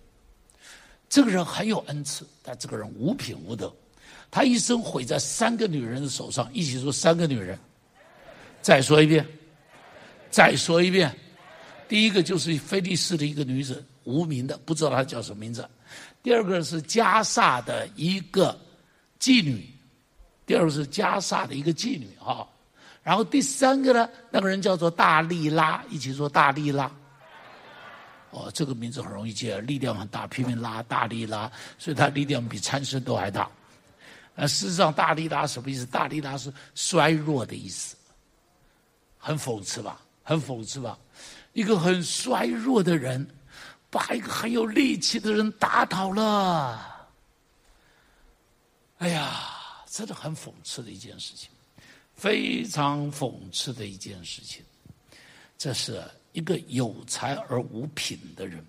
[1.07, 3.73] 这个人很有恩赐，但这个人无品无德，
[4.29, 6.49] 他一生毁在三个女人的手上。
[6.53, 7.57] 一起说三个女人。
[8.61, 9.23] 再说一遍，
[10.31, 11.15] 再说一遍，
[11.87, 15.69] 第一个就是菲利斯的一个女子，无名的，不知道她叫什么名字。
[16.23, 18.59] 第二个是加萨的一个
[19.19, 19.69] 妓女，
[20.47, 22.47] 第二个是加萨的一个妓女哈。
[23.03, 26.91] 然后第三个呢，那个人叫做大利拉，一起说大利拉。
[28.35, 33.49] 哦，这个名字很容易记，力量很大，拼命拉大力拉，所以他力量比参孙都还大。
[34.35, 35.85] 呃，事实上大力拉什么意思？
[35.85, 37.95] 大力拉是衰弱的意思。
[39.17, 40.99] 很讽刺吧，很讽刺吧，
[41.53, 43.25] 一个很衰弱的人，
[43.89, 47.09] 把一个很有力气的人打倒了。
[48.97, 49.39] 哎呀，
[49.87, 51.49] 真的很讽刺的一件事情，
[52.13, 54.61] 非常讽刺的一件事情。
[55.57, 56.03] 这是
[56.35, 58.63] 一个有才而无品的人，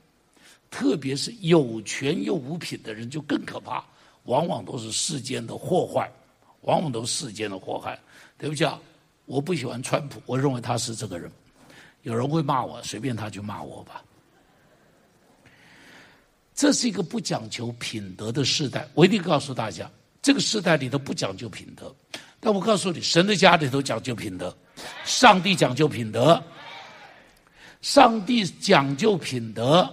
[0.71, 3.85] 特别是有权又无品的人就更可怕，
[4.25, 6.11] 往往都是世间的祸害，
[6.63, 7.99] 往往都是世间的祸害。
[8.39, 8.81] 对不起啊。
[9.25, 11.29] 我不喜欢川普，我认为他是这个人。
[12.03, 14.01] 有人会骂我，随便他去骂我吧。
[16.55, 18.89] 这是一个不讲求品德的时代。
[18.95, 19.91] 我一定告诉大家，
[20.23, 21.93] 这个时代里头不讲究品德。
[22.39, 24.57] 但我告诉你，神的家里头讲究品德，
[25.05, 26.41] 上帝讲究品德，
[27.87, 29.89] 上帝讲究品德。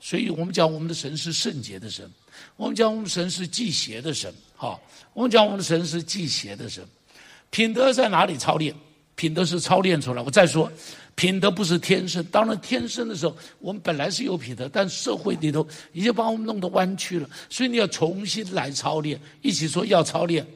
[0.00, 2.10] 所以我们讲，我们的神是圣洁的神。
[2.56, 4.32] 我们讲，我们神是忌邪的神。
[4.56, 4.80] 哈，
[5.12, 6.82] 我们讲我们的神是忌邪的神，
[7.50, 8.74] 品德在哪里操练？
[9.14, 10.22] 品德是操练出来。
[10.22, 10.72] 我再说，
[11.14, 12.24] 品德不是天生。
[12.24, 19.20] 当然，天生的时候，我们本来是有品德，但社会里头已经把我们弄得弯曲了，所以你要重新来操练。
[19.42, 20.46] 一起说要操练。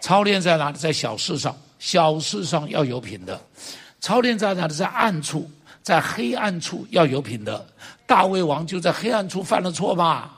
[0.00, 0.76] 操练在哪里？
[0.78, 3.40] 在小事上，小事上要有品德。
[4.00, 4.74] 操练在哪里？
[4.74, 5.50] 在暗处，
[5.82, 7.64] 在黑暗处要有品德。
[8.06, 10.30] 大卫王就在黑暗处犯了错嘛。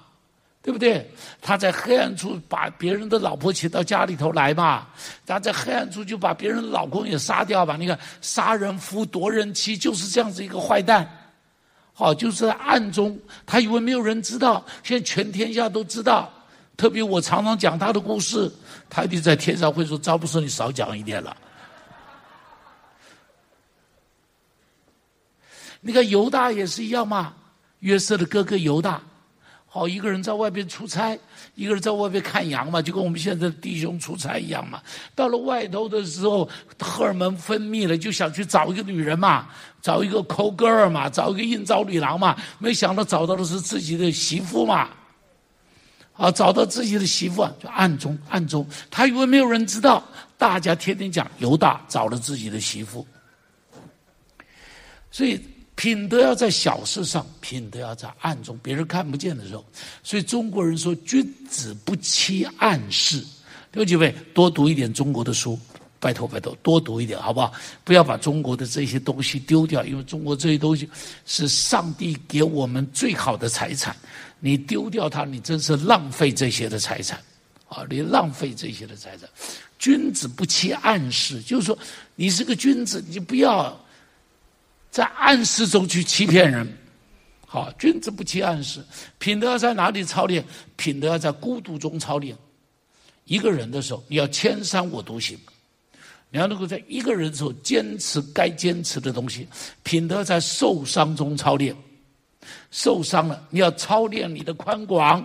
[0.64, 1.10] 对不对？
[1.40, 4.86] 他在黑暗处把别人的老婆请到家里头来嘛，
[5.26, 7.76] 他在黑暗处就把别人的老公也杀掉吧。
[7.76, 11.04] 你看，杀人夫夺人妻，就是这样子一个坏蛋。
[11.92, 16.32] 好，就是在暗中，他以为没有人知道，现在全天下都知道。
[16.82, 18.50] 特别我常常讲他的故事，
[18.90, 21.36] 他一定在天上会说：“招不说你少讲一点了。”
[25.80, 27.34] 你看犹大也是一样嘛，
[27.78, 29.00] 约瑟的哥哥犹大。
[29.68, 31.16] 好，一个人在外边出差，
[31.54, 34.82] 一个人在外边看羊嘛，就跟我们现在的弟兄出差一样嘛。
[35.14, 39.48] 到了外头的时候，荷尔蒙分泌了，就想去找一个女人嘛，
[39.80, 42.36] 找一个 call girl 嘛，找一个应召女郎嘛。
[42.58, 44.88] 没想到找到的是自己的媳妇嘛。
[46.22, 50.02] 啊，找到自己的媳妇啊，就暗中暗中，他以为没有人知道，
[50.38, 53.06] 大家天天讲犹大找了自己的媳妇，
[55.10, 55.40] 所以。
[55.74, 59.64] 品德要在小事上，品德要在暗中，别人看不见的时候。
[60.02, 63.18] 所以中国人说：“君子不欺暗室。”
[63.72, 65.58] 弟兄姐妹，多读一点中国的书，
[65.98, 67.52] 拜托拜托，多读一点好不好？
[67.84, 70.88] 不要把中国的这些东西丢掉，因为中国这些东西
[71.24, 73.96] 是上帝给我们最好的财产。
[74.44, 77.16] 你丢掉它，你真是浪费这些的财产
[77.68, 77.86] 啊！
[77.88, 79.28] 你浪费这些的财产。
[79.78, 81.78] 君子不欺暗室，就是说，
[82.16, 83.80] 你是个君子，你就不要。
[84.90, 86.70] 在暗室中去欺骗人，
[87.46, 88.84] 好，君子不欺暗室。
[89.18, 90.44] 品德在哪里操练？
[90.74, 92.36] 品德要在孤独中操练。
[93.24, 95.38] 一个人的时候，你要千山我独行，
[96.30, 99.46] 你要能够在一个人的时候坚持该坚持的东西。
[99.84, 101.74] 品德在受伤中操练，
[102.70, 105.24] 受伤了，你要操练你的宽广。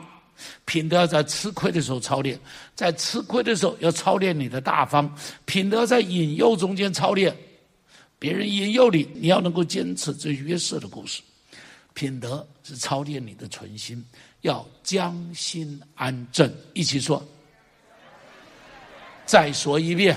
[0.65, 2.39] 品德要在吃亏的时候操练，
[2.75, 5.11] 在吃亏的时候要操练你的大方。
[5.45, 7.35] 品德在引诱中间操练。
[8.19, 10.13] 别人引诱你，你要能够坚持。
[10.13, 11.21] 这约瑟的故事，
[11.93, 14.03] 品德是操练你的存心，
[14.41, 16.51] 要将心安正。
[16.73, 17.23] 一起说，
[19.25, 20.15] 再说一遍，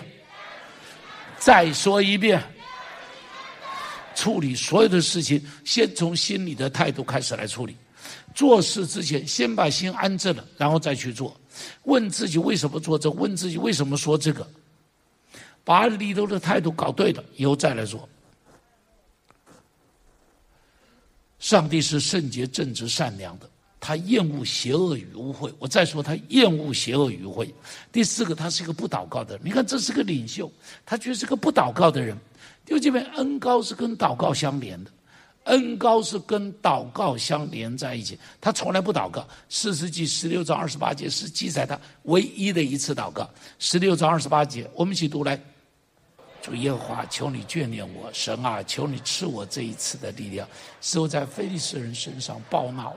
[1.39, 2.43] 再说一遍。
[4.21, 7.75] 处理所有的事情，先从心里的态度开始来处理。
[8.35, 11.35] 做事之前，先把心安正了，然后再去做。
[11.85, 13.11] 问自己为什么做这？
[13.13, 14.47] 问自己为什么说这个？
[15.65, 18.07] 把里头的态度搞对了，以后再来做。
[21.39, 23.50] 上帝是圣洁、正直、善良的，
[23.81, 25.51] 他厌恶邪恶与污秽。
[25.59, 27.51] 我再说，他厌恶邪恶与污秽。
[27.91, 29.47] 第四个，他是一个不祷告的人。
[29.47, 30.53] 你看，这是个领袖，
[30.85, 32.15] 他却是个不祷告的人。
[32.67, 34.91] 弟兄姐妹，恩高是跟祷告相连的，
[35.45, 38.19] 恩高是跟祷告相连在一起。
[38.41, 39.27] 他从来不祷告。
[39.49, 43.29] 四世纪十六章二十八节是记载他唯一的一次祷告。
[43.59, 45.41] 十六章二十八节，我们一起读来。
[46.43, 50.49] 主耶和华，求你眷念我，神啊，求你赐我这一次的力量，
[50.81, 52.97] 使我在非利士人身上报纳我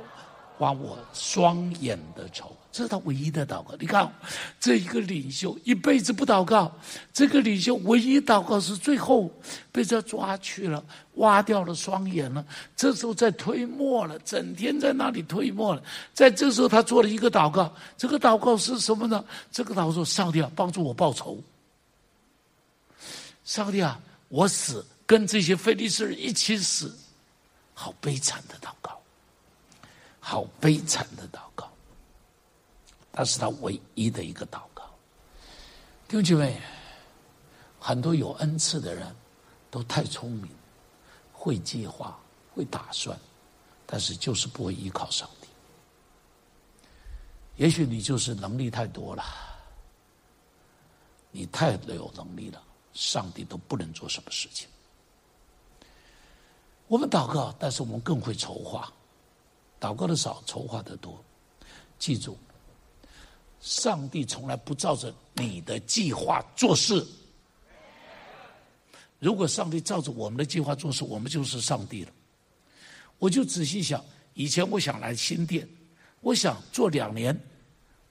[0.63, 2.55] 剜我双眼的仇。
[2.71, 3.75] 这是他唯一的祷告。
[3.79, 4.11] 你看，
[4.59, 6.71] 这一个领袖一辈子不祷告，
[7.13, 9.29] 这个领袖唯一祷告是最后
[9.71, 10.83] 被这抓去了，
[11.15, 12.43] 挖掉了双眼了。
[12.75, 15.83] 这时候在推磨了，整天在那里推磨了。
[16.15, 17.71] 在这时候，他做了一个祷告。
[17.95, 19.23] 这个祷告是什么呢？
[19.51, 21.39] 这个祷告说：上帝啊，帮助我报仇。
[23.43, 23.99] 上帝啊，
[24.29, 26.97] 我死跟这些非利士人一起死，
[27.75, 28.99] 好悲惨的祷告，
[30.25, 31.69] 好悲惨的祷告。
[33.11, 34.85] 那是他唯一的一个祷告。
[36.07, 36.61] 弟兄姐妹，
[37.77, 39.13] 很多有恩赐的人
[39.69, 40.49] 都太聪明，
[41.33, 42.17] 会计划，
[42.55, 43.19] 会打算，
[43.85, 45.47] 但是就是不会依靠上帝。
[47.57, 49.23] 也许你就是能力太多了，
[51.31, 52.63] 你太有能力了。
[52.93, 54.69] 上帝都不能做什么事情。
[56.87, 58.89] 我们祷告，但是我们更会筹划。
[59.83, 61.21] 祷告的少，筹划的多。
[61.99, 62.37] 记住，
[63.59, 67.05] 上帝从来不照着你的计划做事。
[69.19, 72.11] 如果上帝照着我们的计划做事，我们就是上帝了。
[73.19, 74.01] 我就仔细想，
[74.35, 75.67] 以前我想来新店，
[76.21, 77.37] 我想做两年。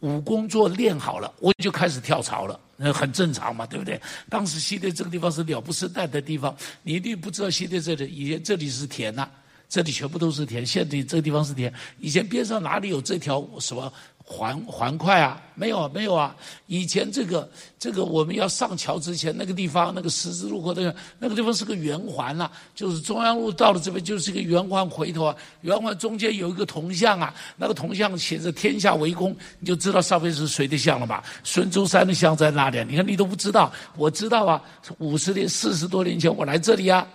[0.01, 3.99] 武功做练好了，我就开始跳槽了，那很正常嘛，对不对？
[4.29, 9.31] 当时西店这个地方是了不生蛋的地方，你一定不知道西店这里以前这里是田呐、
[9.73, 13.91] 这里全部都是田，现在这个地方是田，以前边上哪里有这条什么？
[14.25, 16.35] 环环块啊，没有没有啊！
[16.67, 31.25] 以前这个这个我们要上桥之前，那个地方那个十字路口那个那个地方是个圆环啊，就是中央路到了这边就是一个圆环，回头啊，圆环中间有一个铜像啊，那个铜像写着“天下为公”，你就知道上面是谁的像了吧？
[31.43, 34.63] 孙中山的像在那里，你看你都不知道，我知道啊，
[34.99, 37.07] 五十年四十多年前我来这里啊。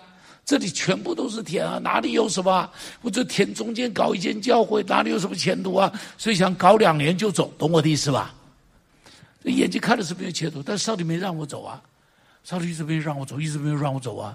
[0.48, 2.70] 这里全部都是田啊，哪里有什么？
[3.02, 5.92] 我这田中间搞一间教会，哪里有什么前途啊？
[6.16, 8.34] 所以想搞两年就走，懂我的意思吧？
[9.44, 11.82] 眼睛看的是没有前途，但上帝没让我走啊，
[12.44, 14.34] 上帝一直没让我走，一直没有让我走啊。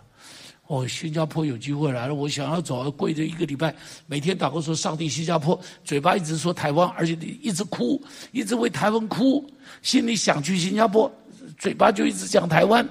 [0.67, 7.99] 哦，新加坡有机会来了，我想要走，跪着一个礼拜，每天祷告说上帝，新加坡，嘴巴一直说台湾，而且一直哭，
[8.31, 9.43] 一直为台湾哭，
[9.81, 11.11] 心里想去新加坡，
[11.57, 12.87] 嘴巴就一直讲台湾。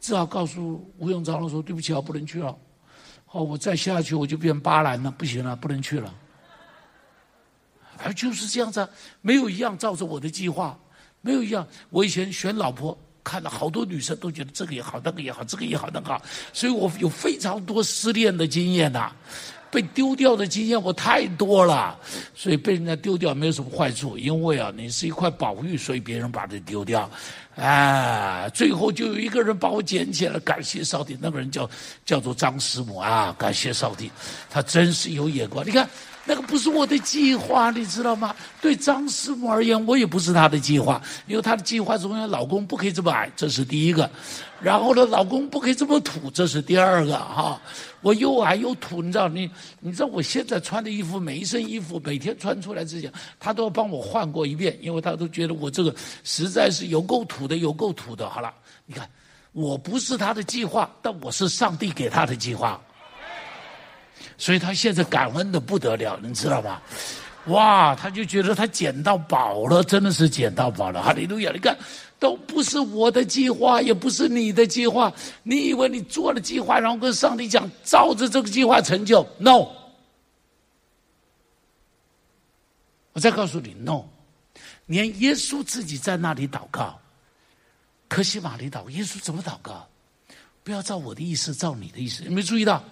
[0.00, 2.56] 只好告诉吴永章，说对不起啊，不能去了。
[3.26, 6.12] 好，我再下去我就变巴兰了，不行了，不能去了。
[8.02, 8.88] 而就是这样子，
[9.20, 10.78] 没有一样照着我的计划，
[11.20, 11.66] 没有一样。
[11.90, 16.20] 我以前选老婆，看了好多女生都觉得这个也好，那个也好，这个也好，那个好，
[16.52, 19.12] 所以我有非常多失恋的经验呐。
[19.70, 21.98] 被丢掉的经验我太多了，
[22.34, 27.08] 所以被人家丢掉没有什么坏处，因为啊，你是一块宝玉，所以别人把它丢掉，
[27.56, 31.70] 啊，最后就有一个人把我捡起来，感谢上帝，那个人叫
[32.04, 34.10] 叫做张师母啊，感谢上帝，
[34.50, 35.88] 他真是有眼光，你看。
[36.30, 38.32] 那个不是我的计划，你知道吗？
[38.60, 44.08] 对张师母而言，我也不是她的计划，因为她的计划中间，老公不可以这么矮，这是第一个；
[44.62, 47.18] 然后呢，老公不可以这么土，这是第二个。
[47.18, 47.60] 哈，
[48.00, 49.26] 我又矮又土，你知道？
[49.26, 49.50] 你
[49.80, 58.30] 你知道我现在穿的衣服，每一身衣服每天穿出来之前，他都要帮我换过一遍，因为他都觉得我这个实在是有够土的，有够土的。
[58.30, 58.54] 好了，
[58.86, 59.04] 你看，
[59.50, 62.80] 我不是他的计划，但我是上帝给他的计划。
[64.40, 66.80] 所以他现在感恩的不得了，你知道吗？
[67.46, 71.02] 哇，他就觉得他捡到宝了，真的是捡到宝了。
[71.02, 71.52] 哈利路亚！
[71.52, 71.76] 你看，
[72.18, 75.12] 都不是我的计划，也不是你的计划。
[75.42, 79.68] 你以为你做了计划，然后跟上帝讲，照着这个计划成就？No！
[83.12, 84.04] 我再告诉你，No！
[84.86, 86.98] 连耶稣自己在那里祷告，
[88.08, 89.86] 可西马尼祷，耶稣怎么祷告？
[90.62, 92.22] 不要照我的意思，照你的意思。
[92.24, 92.82] 有没有注意到？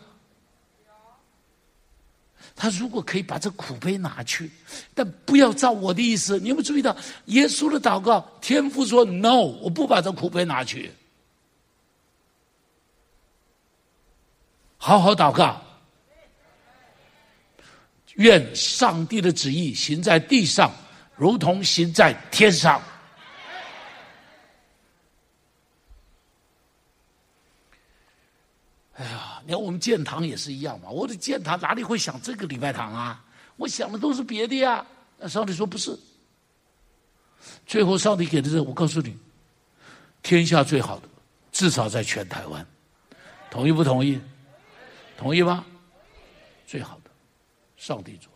[2.57, 4.51] 他如果可以把这苦杯拿去，
[4.95, 6.39] 但不要照我的意思。
[6.41, 8.20] 你有没有注意到耶稣的祷告？
[8.41, 10.93] 天父说：“No，我不把这苦杯拿去。”
[14.80, 15.61] 好好祷告，
[18.14, 20.72] 愿上帝的旨意行在地上，
[21.16, 22.80] 如同行在天上。
[28.95, 30.90] 哎呀，你看我们建堂也是一样嘛。
[30.90, 33.24] 我的建堂哪里会想这个礼拜堂啊？
[33.57, 34.84] 我想的都是别的呀。
[35.16, 35.99] 那上帝说不是。
[37.66, 39.16] 最后上帝给的是，我告诉你，
[40.22, 41.09] 天下最好的，
[41.51, 42.66] 至少在全台湾，
[43.51, 44.20] 同意不同意？
[45.16, 45.64] 同意吗？
[46.66, 47.11] 最好的，
[47.78, 48.30] 上帝做。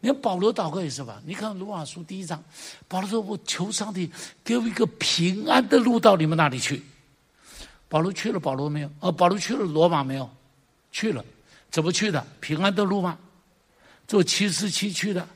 [0.00, 1.20] 你看保罗祷告也是吧？
[1.26, 2.42] 你看罗马书第一章，
[2.88, 4.10] 保罗说：“我求上帝
[4.42, 6.82] 给我一个平安的路到你们那里去。”
[7.88, 8.90] 保罗去了，保罗没有？
[9.00, 10.28] 哦，保罗去了罗马没有？
[10.90, 11.24] 去了，
[11.70, 12.26] 怎么去的？
[12.40, 13.18] 平安的路吗？
[14.08, 15.26] 坐七四七去的？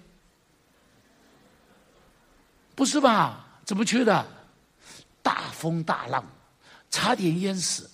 [2.75, 3.47] 不是吧？
[3.65, 4.27] 怎么去的？
[5.23, 6.25] 大风大浪，
[6.91, 7.89] 差点淹死，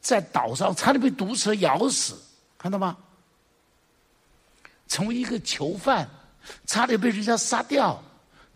[0.00, 2.16] 在岛上差点被毒蛇咬死，
[2.56, 2.96] 看到吗？
[4.86, 6.08] 成为一个囚犯，
[6.66, 8.02] 差点被人家杀掉，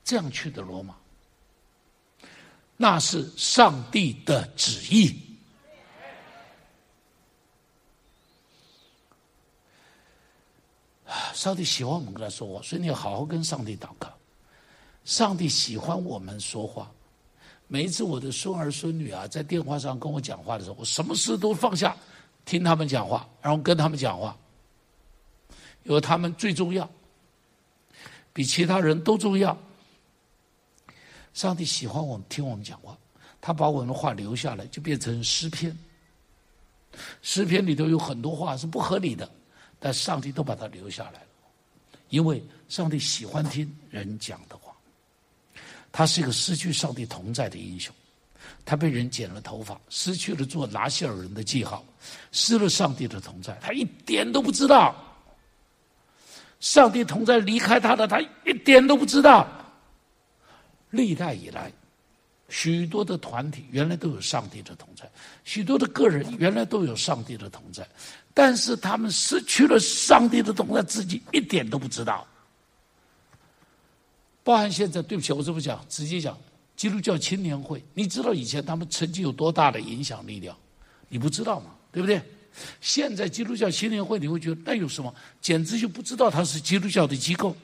[0.05, 0.95] 这样去的罗马，
[2.77, 5.21] 那是上帝的旨意。
[11.33, 14.09] 上帝喜欢我们跟他说话，所以你要好好跟上帝祷告。
[15.05, 16.91] 上帝喜欢我们说话。
[17.67, 21.97] 每一次我的孙儿孙女啊，在电话上跟我讲话的时候，我什么事都放下，
[22.45, 24.37] 听他们讲话，然后跟他们讲话，
[25.85, 26.89] 因为他们最重要，
[28.33, 29.57] 比其他人都重要。
[31.33, 32.97] 上帝喜欢我们听我们讲话，
[33.41, 35.77] 他把我们的话留下来，就变成诗篇。
[37.23, 39.29] 诗篇里头有很多话是不合理的。
[39.85, 41.27] 但上帝都把他留下来了，
[42.09, 44.73] 因为上帝喜欢听人讲的话。
[45.93, 47.95] 他是一个失去上帝同在的英雄，
[48.65, 51.85] 他被人剪了头发，失去了做拿西尔人的记号，
[52.33, 54.97] 失了上帝的同在，他一点都不知道。
[56.61, 59.47] 上帝同在离开他的，他一点都不知道。
[60.89, 61.71] 历代以来，
[62.57, 65.11] 许多的团体原来都有上帝的同在，
[65.43, 67.85] 许多的个人原来都有上帝的同在。
[68.33, 72.25] 但是他们失去了上帝的同在，自己一点都不知道。
[74.45, 76.39] 包含现在，对不起，我这么讲，直接讲，
[76.77, 80.57] 基督教青年会，你知道以前他们曾经有多大的影响力量？
[81.09, 81.73] 你不知道吗？
[81.91, 82.23] 对不对？
[82.81, 85.13] 现在基督教青年会，你会觉得那有什么？
[85.41, 87.57] 简直就不知道它是基督教的机构。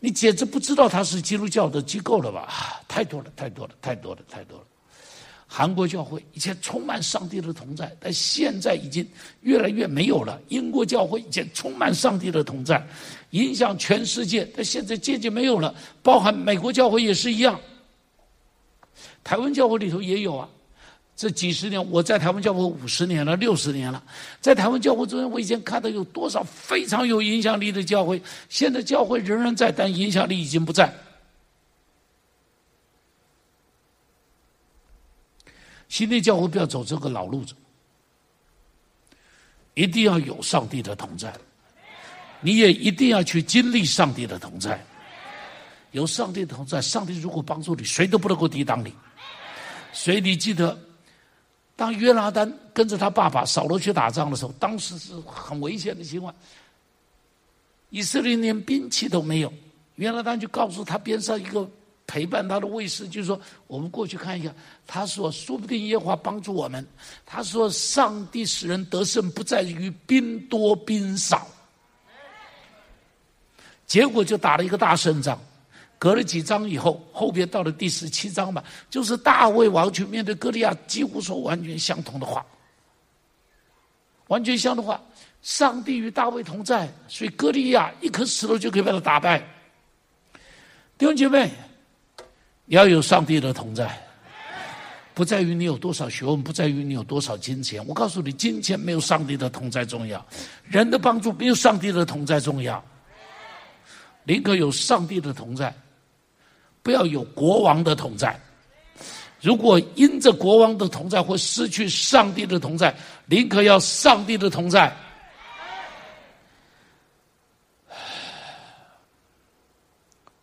[0.00, 2.82] 你简直不知道它是基督教的机构了吧？
[2.86, 4.64] 太多了，太多了，太多了，太多了。
[5.50, 9.08] 韩国教会以前充满上帝的同在，但现在已经
[9.40, 10.38] 越来越没有了。
[10.48, 12.86] 英国教会以前充满上帝的同在，
[13.30, 15.74] 影响全世界，但现在渐渐没有了。
[16.02, 17.58] 包含美国教会也是一样，
[19.24, 20.48] 台湾教会里头也有啊。
[21.18, 24.00] 这几十年，我在台湾教会五十年了，六十年了，
[24.40, 30.94] 在台湾教会中间，我以前看到有多少非常有影响力的教会，现在教会仍然在，但影响力已经不在。
[35.88, 37.52] 新的教会不要走这个老路子，
[39.74, 41.34] 一定要有上帝的同在，
[42.40, 44.80] 你也一定要去经历上帝的同在。
[45.90, 48.94] 有上帝的同在，上帝如果帮助你，谁都不能够抵挡你。
[49.92, 50.78] 所以你记得，
[51.78, 56.34] 当约拿丹跟着他爸爸扫罗去打仗的时候，当时是很危险的情况。
[57.90, 59.52] 以色列连兵器都没有，
[59.94, 61.70] 约拿丹就告诉他边上一个
[62.04, 64.52] 陪伴他的卫士，就说：“我们过去看一下。”
[64.88, 66.84] 他说：“说不定耶和华帮助我们。”
[67.24, 71.46] 他说：“上帝使人得胜，不在于兵多兵少。”
[73.86, 75.40] 结果就打了一个大胜仗。
[75.98, 82.46] 隔了几章以后，后边到了第十七章吧，就是大卫王去面对歌利亚，几乎说完全相同的话，
[84.28, 85.02] 完全相同的话。
[85.40, 89.38] 上帝与大卫同在，所以歌利亚一颗石头就可以把他打败。
[90.98, 91.48] 弟兄姐妹，
[92.64, 93.88] 你要有上帝的同在，
[95.14, 97.84] 不在于你有多少学问，不在于你有多少金钱。
[97.86, 100.26] 我告诉你，金钱没有上帝的同在重要，
[100.64, 102.84] 人的帮助没有上帝的同在重要。
[104.24, 105.72] 宁可有上帝的同在。
[106.88, 108.34] 不要有国王的同在。
[109.42, 114.90] 如果因着国王的同在会失去上帝的同在，宁可要上帝的同在。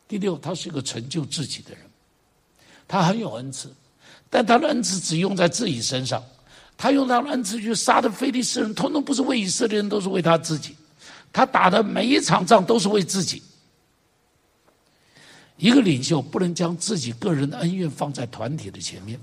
[0.08, 1.80] 第六，他是一个成就自己的人，
[2.88, 3.74] 他很有恩赐，
[4.30, 6.24] 但他的恩赐只用在自己身上。
[6.78, 10.76] 他用他的恩赐去杀的非利士人，统统不是为以色列人，都是为他自己。
[11.34, 13.42] 他打的每一场仗都是为自己。
[15.58, 19.20] 一个领袖不能将自己个人的恩怨放在团体的前面，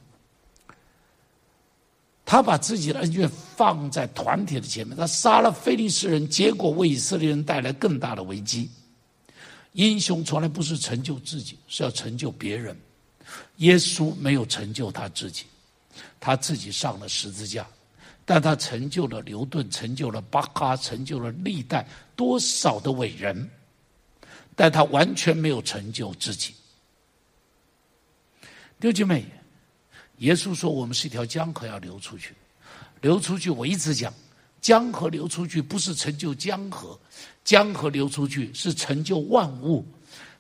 [2.24, 8.70] 他把自己的恩怨放在团体的前面，他杀了非利士人，结果为以色列人带来更大的危机。
[9.72, 12.76] 英雄从来不是成就自己，是要成就别人。
[13.56, 15.44] 耶稣没有成就他自己，
[16.18, 17.66] 他自己上了十字架，
[18.24, 23.48] 但他成就了牛顿，成就了巴哈，成就了历代多少的伟人。
[24.54, 26.54] 但他完全没有成就自己。
[28.78, 29.24] 弟兄姐妹，
[30.18, 32.34] 耶稣说我们是一条江河要流出去，
[33.00, 33.48] 流出去。
[33.48, 34.12] 我一直讲，
[34.60, 36.98] 江河流出去不是成就江河，
[37.44, 39.86] 江河流出去是成就万物，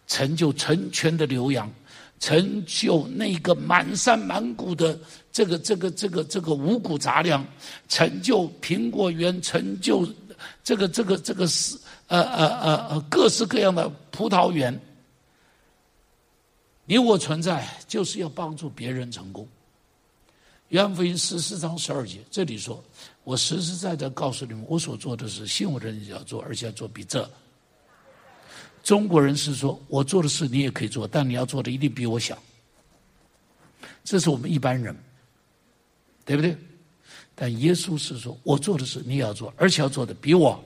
[0.06, 1.72] 成就成全的牛羊，
[2.20, 4.98] 成就那个满山满谷的
[5.30, 7.46] 这个这个这个这个五谷杂粮，
[7.88, 10.06] 成就苹果园，成就
[10.64, 11.78] 这个这个这个是。
[12.12, 14.78] 呃呃呃呃，各式各样的葡萄园，
[16.84, 19.48] 你我存在就是要帮助别人成功。
[20.68, 22.84] 约翰福音十四章十二节，这里说
[23.24, 27.26] ：“我实实在在告诉你们，我所做的事，信我的人要做，而且要做比这。”
[28.84, 32.36] 中国人是说：“我做的事你也可以做，但你要做的一定比我小。”
[34.04, 34.94] 这是我们一般人，
[36.26, 36.54] 对不对？
[37.34, 40.62] 但耶稣是说：“我做的事你也要做，而且要做的比我。”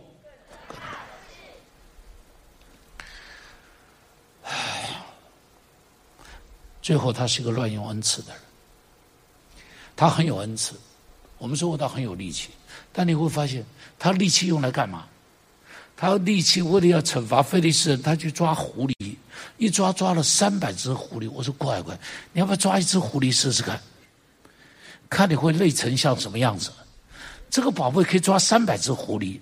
[6.86, 8.40] 最后，他是一个乱用恩赐的人。
[9.96, 10.74] 他很有恩赐，
[11.36, 12.50] 我们说过他很有力气，
[12.92, 13.66] 但你会发现，
[13.98, 15.04] 他力气用来干嘛？
[15.96, 19.16] 他力气为了要惩罚非利士人，他去抓狐狸，
[19.58, 21.28] 一抓抓了三百只狐狸。
[21.28, 21.98] 我说乖乖，
[22.32, 23.80] 你要不要抓一只狐狸试试看？
[25.10, 26.70] 看你会累成像什么样子？
[27.50, 29.40] 这个宝贝可以抓三百只狐狸，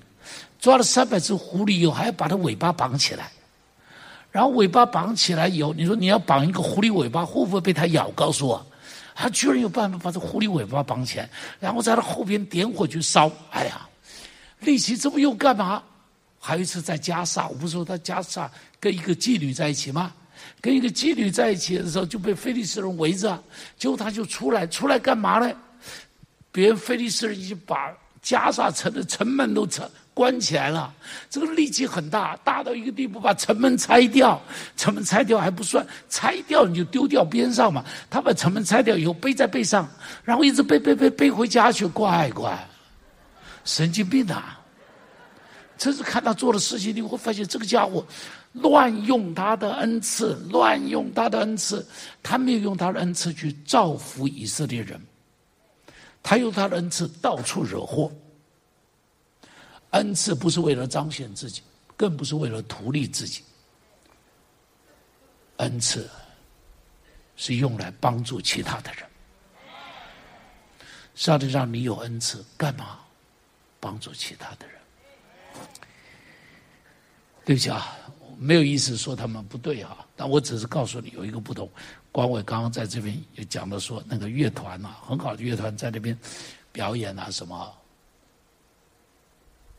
[0.59, 3.31] 抓了三百只狐狸以后，还要把它尾巴绑起来。
[4.35, 8.11] 然后尾巴绑起来以后，你说你要绑一个狐狸尾巴，会不会被它咬？
[8.17, 8.67] 告诉我，
[9.15, 11.31] 他居然有办法把这狐狸尾巴绑起来，
[11.61, 13.31] 然后在它后边点火去烧。
[13.53, 13.89] 哎呀，
[14.59, 15.81] 力气这么用干嘛？
[16.41, 20.13] 还有一次在加萨，我不是说他加萨跟一个妓女在一起吗？
[20.61, 23.41] 跟一个妓女在一起的时候就被非利士人围着，
[23.79, 25.55] 结果他就出来，出来干嘛呢？
[26.51, 29.85] 别人非利士人已经把加萨城的城门都拆。
[30.15, 30.95] 关起来了，
[31.29, 34.41] 这个力气很大，大到一个地步，把城门拆掉。
[34.77, 37.85] 城门拆掉还不算，拆掉你就丢掉边上嘛。
[38.09, 39.89] 他把城门拆掉以后背在背上，
[40.23, 42.57] 然后一直背背背背回家去，乖乖，
[43.65, 44.61] 神经病啊！
[45.77, 48.07] 这是看他做的事情，你会发现这个家伙
[48.53, 51.85] 乱用他的恩赐，乱用他的恩赐，
[52.23, 55.01] 他没有用他的恩赐去造福以色列人，
[56.23, 58.13] 他用他的恩赐到处惹祸。
[59.95, 61.63] 恩赐不是为了彰显自己，
[61.97, 63.43] 更不是为了图利自己。
[65.59, 66.11] 恩赐
[67.37, 69.05] 是用来帮助其他的人。
[71.15, 72.99] 上帝让你有恩赐，干嘛？
[73.79, 74.75] 帮助其他的人。
[77.45, 77.97] 对不起啊，
[78.37, 81.71] 没有意思说他们不对啊，但我只是告诉你有一个不同。
[82.11, 86.19] 光伟刚刚在这边也讲到说，那个乐团啊，很好的乐团在那边
[86.73, 87.73] 表演啊，什么。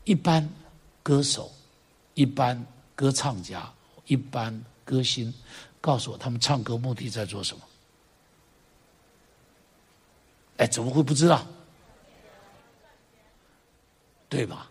[0.06, 0.48] 一般
[1.02, 1.52] 歌手、
[2.14, 3.70] 一般歌唱家、
[4.06, 5.32] 一般歌星，
[5.80, 7.62] 告诉我他们唱歌目的在做什么？
[10.58, 11.46] 哎，怎么会不知道？
[14.28, 14.70] 对吧？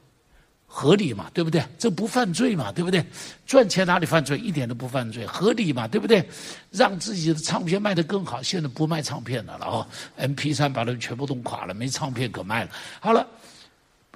[0.67, 1.63] 合理嘛，对不对？
[1.77, 3.05] 这不犯罪嘛，对不对？
[3.45, 4.37] 赚钱哪里犯罪？
[4.37, 6.27] 一点都不犯罪，合理嘛，对不对？
[6.71, 12.71] 让自己的唱片卖得更好，现在不卖唱片了了哦，MP3 把它全部弄垮了，没唱片可卖了。
[12.99, 13.25] 好了，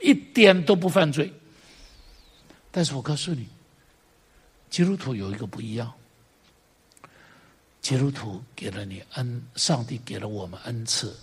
[0.01, 1.33] 一点都不犯罪。
[2.71, 3.47] 但是我告诉你，
[4.69, 5.91] 基督徒有一个不一样，
[7.81, 11.15] 基督徒给了你恩，上帝给了我们恩赐，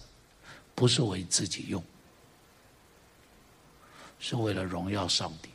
[0.75, 1.83] 不是为自己用。
[4.19, 5.51] 是为了荣耀上帝，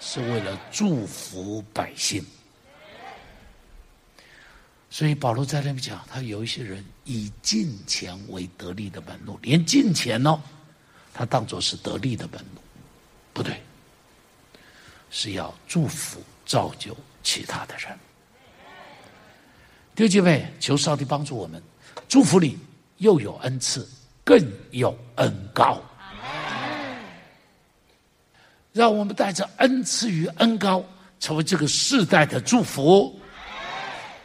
[0.00, 2.24] 是为了祝福百姓。
[4.88, 10.40] 所以保罗在那边讲，他有一些人以金钱为得利的门路，连金钱哦，
[11.14, 12.60] 他当作是得利的门路，
[13.32, 13.62] 不对，
[15.10, 17.96] 是要祝福造就其他的人。
[19.94, 21.62] 弟兄姐妹，求上帝帮助我们，
[22.08, 22.58] 祝福里
[22.96, 23.88] 又有恩赐，
[24.24, 24.36] 更
[24.72, 25.80] 有恩高。
[28.72, 30.84] 让我们带着恩赐与恩高，
[31.20, 33.16] 成为这个世代的祝福。